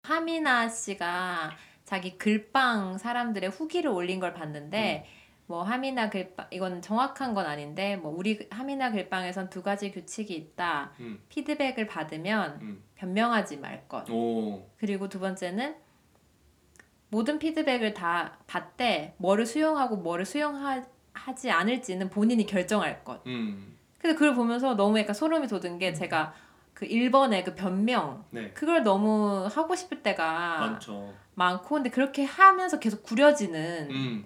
하미나 0.03 0.69
씨가 0.69 1.53
자기 1.91 2.17
글빵 2.17 2.99
사람들의 2.99 3.51
후기를 3.51 3.91
올린 3.91 4.21
걸 4.21 4.33
봤는데 4.33 5.07
뭐 5.47 5.65
하미나 5.65 6.09
글빵 6.09 6.47
이건 6.53 6.83
정확한 6.83 7.35
건 7.35 7.47
아닌데 7.47 7.97
뭐 7.97 8.15
우리 8.17 8.47
하미나 8.49 8.93
글빵에선 8.93 9.51
두 9.51 9.65
가지 9.65 9.91
규칙이 9.91 10.33
있다. 10.33 10.93
음, 11.01 11.21
피드백을 11.29 11.89
받으면 11.89 12.61
음. 12.63 12.83
변명하지 12.95 13.57
말 13.57 13.89
것. 13.89 14.09
오, 14.09 14.69
그리고 14.77 15.09
두 15.09 15.19
번째는 15.19 15.75
모든 17.09 17.41
피드백을 17.41 17.93
다 17.93 18.39
받되 18.47 19.15
뭐를 19.17 19.45
수용하고 19.45 19.97
뭐를 19.97 20.25
수용하지 20.25 21.51
않을지는 21.51 22.09
본인이 22.09 22.47
결정할 22.47 23.03
것. 23.03 23.27
음, 23.27 23.77
그래서 23.99 24.17
그걸 24.17 24.37
보면서 24.37 24.77
너무 24.77 24.97
약간 25.01 25.13
소름이 25.13 25.49
돋은 25.49 25.81
게 25.81 25.93
제가 25.93 26.35
그 26.73 26.87
1번의 26.87 27.45
그 27.45 27.57
변명 27.57 28.25
네. 28.31 28.53
그걸 28.53 28.85
너무 28.85 29.49
하고 29.53 29.75
싶을 29.75 30.05
때가 30.05 30.61
많죠. 30.61 31.13
많고 31.41 31.77
근데 31.77 31.89
그렇게 31.89 32.25
하면서 32.25 32.79
계속 32.79 33.03
구려지는 33.03 33.91
음, 33.91 34.25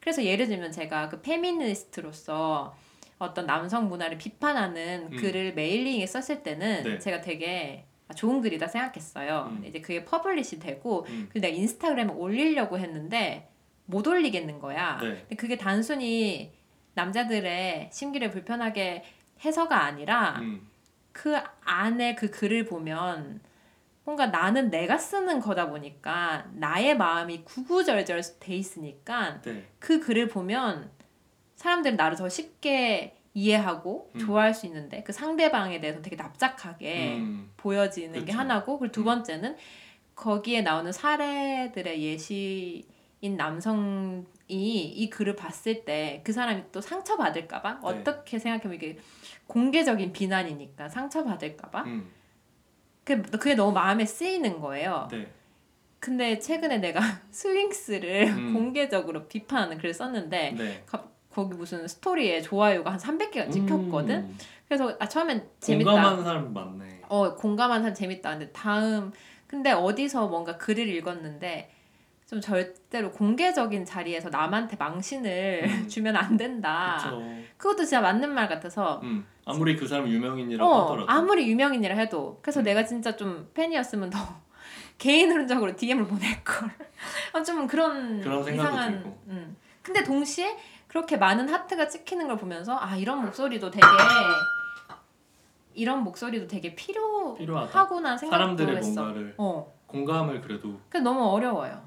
그래서 0.00 0.24
예를 0.24 0.48
들면 0.48 0.72
제가 0.72 1.10
그 1.10 1.20
페미니스트로서 1.20 2.74
어떤 3.18 3.46
남성 3.46 3.88
문화를 3.88 4.16
비판하는 4.16 5.08
음. 5.12 5.16
글을 5.16 5.54
mailing에 5.54 6.06
썼을 6.06 6.42
때는 6.42 6.82
네. 6.84 6.98
제가 6.98 7.20
되게 7.20 7.84
아, 8.08 8.14
좋은 8.14 8.40
글이다 8.40 8.66
생각했어요. 8.66 9.46
음. 9.48 9.54
근데 9.54 9.68
이제 9.68 9.80
그게 9.80 10.04
publish 10.04 10.58
되고 10.58 11.06
음, 11.08 11.28
그래서 11.30 11.46
내가 11.46 11.56
인스타그램에 11.56 12.12
올리려고 12.12 12.78
했는데 12.78 13.50
못 13.84 14.06
올리겠는 14.06 14.58
거야. 14.58 14.98
네. 15.00 15.20
근데 15.20 15.36
그게 15.36 15.58
단순히 15.58 16.52
남자들의 16.94 17.90
심기를 17.92 18.30
불편하게 18.30 19.04
해서가 19.44 19.84
아니라 19.84 20.38
음, 20.40 20.66
그 21.12 21.36
안에 21.64 22.14
그 22.14 22.30
글을 22.30 22.64
보면 22.64 23.40
뭔가 24.04 24.26
나는 24.26 24.70
내가 24.70 24.98
쓰는 24.98 25.40
거다 25.40 25.68
보니까 25.70 26.46
나의 26.52 26.96
마음이 26.96 27.42
구구절절 27.44 28.22
돼 28.38 28.54
있으니까 28.54 29.40
네. 29.42 29.64
그 29.78 29.98
글을 30.00 30.28
보면 30.28 30.90
사람들은 31.56 31.96
나를 31.96 32.16
더 32.16 32.28
쉽게 32.28 33.16
이해하고 33.32 34.12
음. 34.14 34.18
좋아할 34.20 34.54
수 34.54 34.66
있는데 34.66 35.02
그 35.02 35.12
상대방에 35.12 35.80
대해서 35.80 36.02
되게 36.02 36.16
납작하게 36.16 37.16
음, 37.16 37.50
보여지는 37.56 38.20
게 38.20 38.26
그쵸. 38.26 38.38
하나고 38.38 38.78
그리고 38.78 38.92
두 38.92 39.00
음. 39.00 39.04
번째는 39.06 39.56
거기에 40.14 40.62
나오는 40.62 40.92
사례들의 40.92 42.00
예시 42.02 42.86
인 43.20 43.36
남성이 43.36 44.24
이 44.48 45.08
글을 45.08 45.34
봤을 45.34 45.86
때 45.86 46.20
그 46.24 46.32
사람이 46.32 46.64
또 46.72 46.80
상처받을까봐 46.82 47.72
네. 47.72 47.78
어떻게 47.82 48.38
생각하면 48.38 48.76
이게 48.76 48.98
공개적인 49.46 50.12
비난이니까 50.12 50.90
상처받을까봐 50.90 51.82
음, 51.84 52.10
그게, 53.04 53.20
그게 53.22 53.54
너무 53.54 53.72
마음에 53.72 54.04
쓰이는 54.04 54.60
거예요. 54.60 55.08
네. 55.10 55.26
근데 56.00 56.38
최근에 56.38 56.78
내가 56.78 57.00
스윙스를 57.30 58.28
음. 58.28 58.52
공개적으로 58.54 59.26
비판하는 59.26 59.78
글을 59.78 59.94
썼는데 59.94 60.54
네. 60.56 60.82
가- 60.86 61.04
거기 61.32 61.54
무슨 61.56 61.86
스토리에 61.88 62.40
좋아요가 62.42 62.92
한 62.92 62.98
300개가 62.98 63.50
찍혔거든. 63.50 64.14
음, 64.16 64.38
그래서 64.68 64.94
아 65.00 65.08
처음엔 65.08 65.48
재밌다. 65.60 65.90
공감하는 65.90 66.24
사람 66.24 66.52
많네. 66.52 67.00
어 67.08 67.34
공감하는 67.34 67.82
사람 67.82 67.94
재밌다. 67.94 68.30
근데 68.30 68.50
다음 68.52 69.12
근데 69.46 69.72
어디서 69.72 70.28
뭔가 70.28 70.56
글을 70.56 70.88
읽었는데 70.88 71.70
좀 72.26 72.40
절대로 72.40 73.10
공개적인 73.12 73.84
자리에서 73.84 74.30
남한테 74.30 74.76
망신을 74.76 75.64
음. 75.66 75.88
주면 75.88 76.16
안 76.16 76.36
된다. 76.36 76.96
그렇죠. 77.00 77.22
그것도 77.58 77.84
진짜 77.84 78.00
맞는 78.00 78.32
말 78.32 78.48
같아서 78.48 79.00
음, 79.02 79.26
아무리 79.44 79.76
그 79.76 79.86
사람 79.86 80.08
유명인이라고 80.08 80.68
어 80.70 80.82
하더라도. 80.84 81.10
아무리 81.10 81.46
유명인이라 81.48 81.94
해도 81.96 82.38
그래서 82.42 82.60
음. 82.60 82.64
내가 82.64 82.84
진짜 82.84 83.14
좀 83.16 83.50
팬이었으면 83.54 84.10
더 84.10 84.18
개인적으로 84.98 85.76
DM을 85.76 86.06
보낼 86.06 86.42
걸. 86.44 86.70
아, 87.32 87.42
좀 87.42 87.66
그런, 87.66 88.20
그런 88.20 88.40
이상한. 88.54 88.92
들고. 88.92 89.18
음. 89.28 89.56
근데 89.82 90.02
동시에 90.02 90.56
그렇게 90.88 91.16
많은 91.18 91.48
하트가 91.48 91.88
찍히는 91.88 92.26
걸 92.28 92.36
보면서 92.38 92.78
아 92.80 92.96
이런 92.96 93.20
목소리도 93.22 93.70
되게 93.70 93.84
이런 95.74 96.04
목소리도 96.04 96.46
되게 96.46 96.74
필요하구나. 96.74 98.16
생각도 98.16 98.30
사람들의 98.30 98.76
했어. 98.76 99.02
뭔가를 99.02 99.34
어. 99.36 99.74
공감을 99.86 100.40
그래도 100.40 100.78
그 100.88 100.96
너무 100.98 101.24
어려워요. 101.24 101.82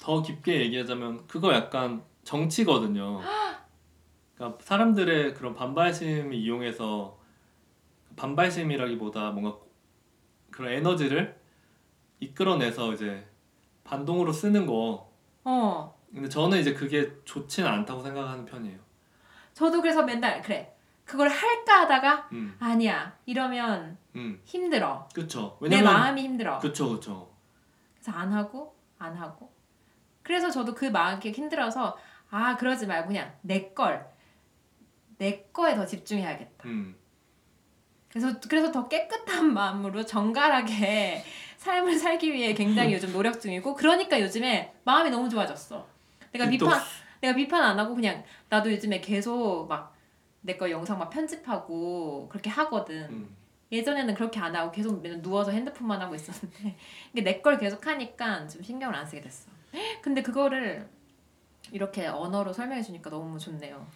더 0.00 0.22
깊게 0.22 0.60
얘기하자면 0.62 1.26
그거 1.26 1.52
약간 1.52 2.02
정치거든요. 2.24 3.20
그러니까 4.34 4.58
사람들의 4.62 5.34
그런 5.34 5.54
반발심을 5.54 6.34
이용해서 6.34 7.18
반발심이라기보다 8.16 9.30
뭔가 9.30 9.58
그런 10.50 10.72
에너지를 10.72 11.38
이끌어내서 12.20 12.94
이제 12.94 13.26
반동으로 13.84 14.32
쓰는 14.32 14.66
거. 14.66 15.10
어. 15.44 16.00
근데 16.12 16.28
저는 16.28 16.58
이제 16.58 16.74
그게 16.74 17.12
좋지는 17.24 17.68
않다고 17.68 18.02
생각하는 18.02 18.44
편이에요. 18.46 18.78
저도 19.52 19.80
그래서 19.80 20.02
맨날 20.02 20.40
그래. 20.42 20.74
그걸 21.04 21.28
할까 21.28 21.80
하다가 21.82 22.28
음, 22.32 22.56
아니야. 22.60 23.16
이러면 23.26 23.98
음, 24.16 24.40
힘들어. 24.44 25.08
그쵸. 25.14 25.58
내 25.60 25.68
왜냐면 25.68 25.92
마음이 25.92 26.22
힘들어. 26.22 26.58
그쵸, 26.58 26.90
그쵸. 26.90 27.30
그래서 27.94 28.12
안 28.12 28.32
하고 28.32 28.74
안 28.98 29.16
하고. 29.16 29.49
그래서 30.30 30.48
저도 30.48 30.76
그 30.76 30.84
마음이 30.84 31.32
힘들어서 31.32 31.98
아 32.30 32.56
그러지 32.56 32.86
말고 32.86 33.08
그냥 33.08 33.32
내 33.42 33.70
걸. 33.70 34.06
내 35.18 35.42
거에 35.52 35.74
더 35.74 35.84
집중해야겠다. 35.84 36.68
음, 36.68 36.94
그래서 38.08 38.38
그래서 38.48 38.70
더 38.70 38.86
깨끗한 38.86 39.52
마음으로 39.52 40.06
정갈하게 40.06 41.24
삶을 41.58 41.98
살기 41.98 42.32
위해 42.32 42.54
굉장히 42.54 42.94
요즘 42.94 43.12
노력 43.12 43.40
중이고 43.40 43.74
그러니까 43.74 44.20
요즘에 44.20 44.72
마음이 44.84 45.10
너무 45.10 45.28
좋아졌어. 45.28 45.84
내가 46.32 46.44
또- 46.44 46.50
비판 46.52 46.80
내가 47.20 47.34
비판 47.34 47.62
안 47.64 47.76
하고 47.80 47.96
그냥 47.96 48.22
나도 48.48 48.70
요즘에 48.72 49.00
계속 49.00 49.66
막 49.68 49.92
내 50.42 50.56
거 50.56 50.70
영상 50.70 50.96
막 50.98 51.10
편집하고 51.10 52.28
그렇게 52.30 52.48
하거든. 52.50 53.02
음, 53.10 53.36
예전에는 53.72 54.14
그렇게 54.14 54.38
안 54.40 54.54
하고 54.56 54.70
계속 54.70 55.02
누워서 55.02 55.50
핸드폰만 55.50 56.00
하고 56.00 56.14
있었는데 56.14 56.76
이게 57.12 57.22
내 57.22 57.42
걸 57.42 57.58
계속 57.58 57.84
하니까 57.84 58.46
좀 58.46 58.62
신경을 58.62 58.94
안 58.94 59.04
쓰게 59.04 59.20
됐어. 59.20 59.50
근데 60.02 60.22
그거를 60.22 60.88
이렇게 61.72 62.06
언어로 62.06 62.52
설명해 62.52 62.82
주니까 62.82 63.10
너무 63.10 63.38
좋네요. 63.38 63.86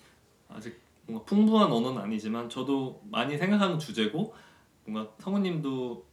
아직 0.48 0.80
뭔가 1.06 1.24
풍부한 1.24 1.70
언어는 1.70 2.00
아니지만 2.02 2.48
저도 2.48 3.02
많이 3.10 3.36
생각하는 3.36 3.78
주제고 3.78 4.34
뭔가 4.84 5.10
성우님도 5.18 6.04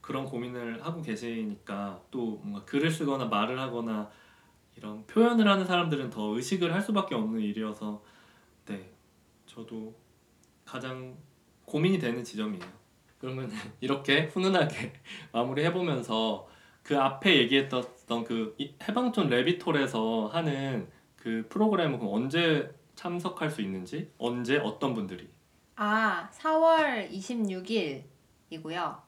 그런 0.00 0.24
고민을 0.24 0.84
하고 0.84 1.02
계시니까 1.02 2.00
또 2.10 2.40
뭔가 2.42 2.64
글을 2.64 2.90
쓰거나 2.90 3.26
말을 3.26 3.58
하거나 3.58 4.10
이런 4.76 5.06
표현을 5.06 5.46
하는 5.46 5.64
사람들은 5.66 6.10
더 6.10 6.34
의식을 6.36 6.72
할 6.72 6.80
수밖에 6.80 7.14
없는 7.14 7.40
일이어서 7.40 8.02
네 8.66 8.90
저도 9.46 9.94
가장 10.64 11.16
고민이 11.64 11.98
되는 11.98 12.24
지점이에요. 12.24 12.64
그러면 13.18 13.50
이렇게 13.80 14.26
훈훈하게 14.26 14.92
마무리해 15.32 15.72
보면서 15.72 16.48
그 16.82 16.98
앞에 16.98 17.36
얘기했던 17.38 18.24
그 18.24 18.54
이- 18.58 18.74
해방촌 18.82 19.28
레비톨에서 19.28 20.26
하는 20.28 20.88
그 21.16 21.46
프로그램은 21.48 21.98
그럼 21.98 22.12
언제 22.14 22.70
참석할 22.94 23.50
수 23.50 23.60
있는지 23.62 24.10
언제 24.18 24.56
어떤 24.58 24.94
분들이 24.94 25.28
아, 25.76 26.28
4월 26.32 27.10
26일이고요. 28.50 29.00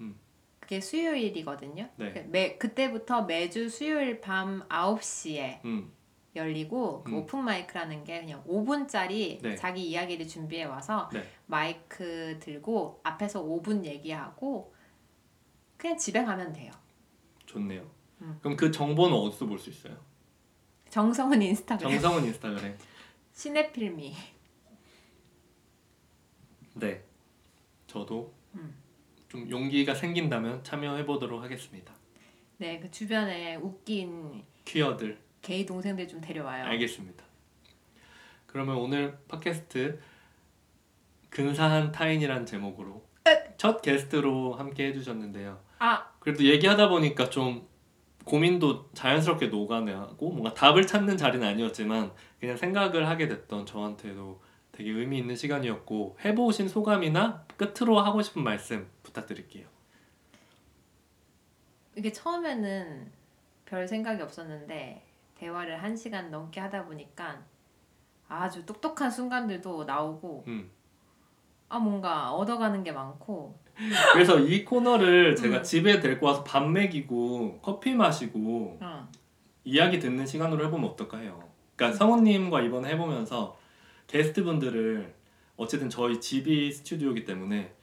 음. 0.00 0.18
그게 0.58 0.80
수요일이거든요. 0.80 1.88
네. 1.96 2.12
그 2.12 2.18
매, 2.30 2.56
그때부터 2.56 3.22
매주 3.22 3.68
수요일 3.68 4.20
밤 4.20 4.66
9시에 4.68 5.64
음, 5.64 5.92
열리고 6.34 7.04
그 7.04 7.12
음. 7.12 7.16
오픈 7.18 7.44
마이크라는 7.44 8.02
게 8.04 8.20
그냥 8.20 8.42
5분짜리 8.44 9.40
네. 9.42 9.54
자기 9.56 9.88
이야기를 9.90 10.26
준비해 10.26 10.64
와서 10.64 11.08
네. 11.12 11.22
마이크 11.46 12.38
들고 12.40 13.00
앞에서 13.04 13.42
5분 13.44 13.84
얘기하고 13.84 14.74
그냥 15.76 15.96
집에 15.96 16.24
가면 16.24 16.52
돼요. 16.52 16.72
좋네요. 17.50 17.90
음. 18.20 18.38
그럼 18.40 18.56
그 18.56 18.70
정보는 18.70 19.16
어디서 19.16 19.46
볼 19.46 19.58
수 19.58 19.70
있어요? 19.70 19.96
정성은 20.88 21.40
인스타그램, 21.42 21.90
정성은 22.00 22.24
인스타그램. 22.26 22.76
시네필미. 23.32 24.14
네, 26.74 27.02
저도 27.86 28.32
음. 28.54 28.74
좀 29.28 29.48
용기가 29.50 29.94
생긴다면 29.94 30.62
참여해 30.64 31.04
보도록 31.06 31.42
하겠습니다. 31.42 31.92
네, 32.58 32.78
그 32.80 32.90
주변에 32.90 33.56
웃긴 33.56 34.44
퀴어들 34.64 35.18
게이 35.42 35.66
동생들 35.66 36.06
좀 36.08 36.20
데려와요. 36.20 36.64
알겠습니다. 36.64 37.24
그러면 38.46 38.76
오늘 38.76 39.16
팟캐스트 39.28 40.00
근사한 41.30 41.92
타인이란 41.92 42.46
제목으로 42.46 43.04
첫 43.56 43.80
게스트로 43.82 44.54
함께 44.54 44.88
해주셨는데요. 44.88 45.60
아, 45.80 46.12
그래도 46.20 46.44
얘기하다 46.44 46.90
보니까 46.90 47.30
좀 47.30 47.66
고민도 48.24 48.90
자연스럽게 48.92 49.46
녹아내고 49.46 50.30
뭔가 50.30 50.52
답을 50.52 50.86
찾는 50.86 51.16
자리는 51.16 51.46
아니었지만 51.46 52.12
그냥 52.38 52.56
생각을 52.56 53.08
하게 53.08 53.26
됐던 53.28 53.64
저한테도 53.64 54.40
되게 54.72 54.90
의미 54.90 55.18
있는 55.18 55.34
시간이었고 55.34 56.18
해보신 56.22 56.68
소감이나 56.68 57.46
끝으로 57.56 57.98
하고 57.98 58.20
싶은 58.20 58.42
말씀 58.44 58.88
부탁드릴게요. 59.02 59.66
이게 61.96 62.12
처음에는 62.12 63.10
별 63.64 63.88
생각이 63.88 64.20
없었는데 64.22 65.02
대화를 65.36 65.82
한 65.82 65.96
시간 65.96 66.30
넘게 66.30 66.60
하다 66.60 66.84
보니까 66.84 67.42
아주 68.28 68.66
똑똑한 68.66 69.10
순간들도 69.10 69.84
나오고 69.84 70.44
음. 70.46 70.70
아 71.70 71.78
뭔가 71.78 72.32
얻어가는 72.32 72.84
게 72.84 72.92
많고 72.92 73.58
그래서 74.12 74.38
이 74.38 74.64
코너를 74.64 75.36
제가 75.36 75.58
음. 75.58 75.62
집에 75.62 76.00
데리고 76.00 76.26
와서 76.26 76.44
밥 76.44 76.68
먹이고 76.68 77.60
커피 77.62 77.94
마시고 77.94 78.78
어. 78.80 79.08
이야기 79.64 79.98
듣는 79.98 80.26
시간으로 80.26 80.66
해보면 80.66 80.90
어떨까 80.90 81.18
해요. 81.18 81.48
그러니까 81.76 81.96
성우님과 81.96 82.60
이번에 82.62 82.90
해보면서 82.90 83.58
게스트분들을 84.06 85.14
어쨌든 85.56 85.88
저희 85.88 86.20
집이 86.20 86.72
스튜디오이기 86.72 87.24
때문에 87.24 87.74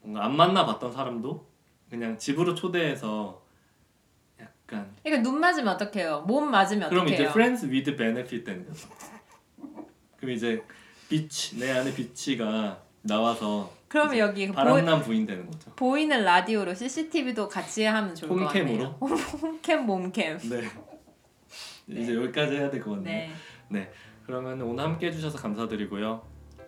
뭔가 0.00 0.24
안 0.24 0.36
만나봤던 0.36 0.92
사람도 0.92 1.46
그냥 1.90 2.18
집으로 2.18 2.54
초대해서 2.54 3.42
약간 4.40 4.94
그러니까 5.02 5.22
눈 5.28 5.40
맞으면 5.40 5.74
어떡해요? 5.74 6.22
몸 6.22 6.50
맞으면 6.50 6.88
그럼 6.88 7.06
이제 7.06 7.14
어떡해요? 7.14 7.30
friends 7.30 7.66
with 7.66 7.96
benefit 7.96 8.44
되는. 8.44 8.66
그럼 10.16 10.30
이제 10.30 10.62
비치 11.08 11.58
내 11.58 11.70
안에 11.70 11.94
비치가 11.94 12.83
나와서 13.04 13.70
그러면 13.88 14.18
여기 14.18 14.48
보, 14.48 14.54
바람난 14.54 15.02
부인 15.02 15.24
되는 15.26 15.46
거죠. 15.48 15.70
보이는 15.76 16.24
라디오로 16.24 16.74
CCTV도 16.74 17.48
같이 17.48 17.84
하면 17.84 18.14
좋을 18.14 18.30
것 18.30 18.36
홈캠으로? 18.46 18.98
같네요. 18.98 19.16
홈캠 19.40 19.86
몸캠. 19.86 20.38
네. 20.38 20.62
이제 21.86 22.14
여기까지 22.14 22.56
해야 22.56 22.70
될 22.70 22.80
것 22.82 22.92
같네요. 22.92 23.30
네. 23.68 23.90
그러면 24.26 24.60
오늘 24.62 24.82
함께 24.84 25.08
해주셔서 25.08 25.38
감사드리고요. 25.38 26.22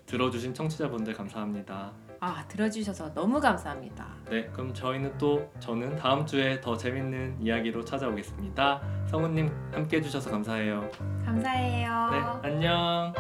들어주신 0.05 0.55
청취자분들 0.55 1.15
감사합니다. 1.15 1.93
아 2.21 2.45
들어주셔서 2.49 3.13
너무 3.13 3.41
감사합니다. 3.41 4.07
네, 4.31 4.47
그럼 4.53 4.73
저희는 4.73 5.19
또 5.19 5.51
저는 5.59 5.97
다음 5.97 6.25
주에 6.25 6.61
더 6.61 6.77
재밌는 6.77 7.39
이야기로 7.41 7.85
찾아오겠습니다. 7.85 8.83
성우님 9.11 9.51
함께 9.73 9.97
해주셔서 9.99 10.31
감사해요. 10.31 10.89
감사해요. 11.25 12.11
네, 12.11 12.49
안녕. 12.49 13.13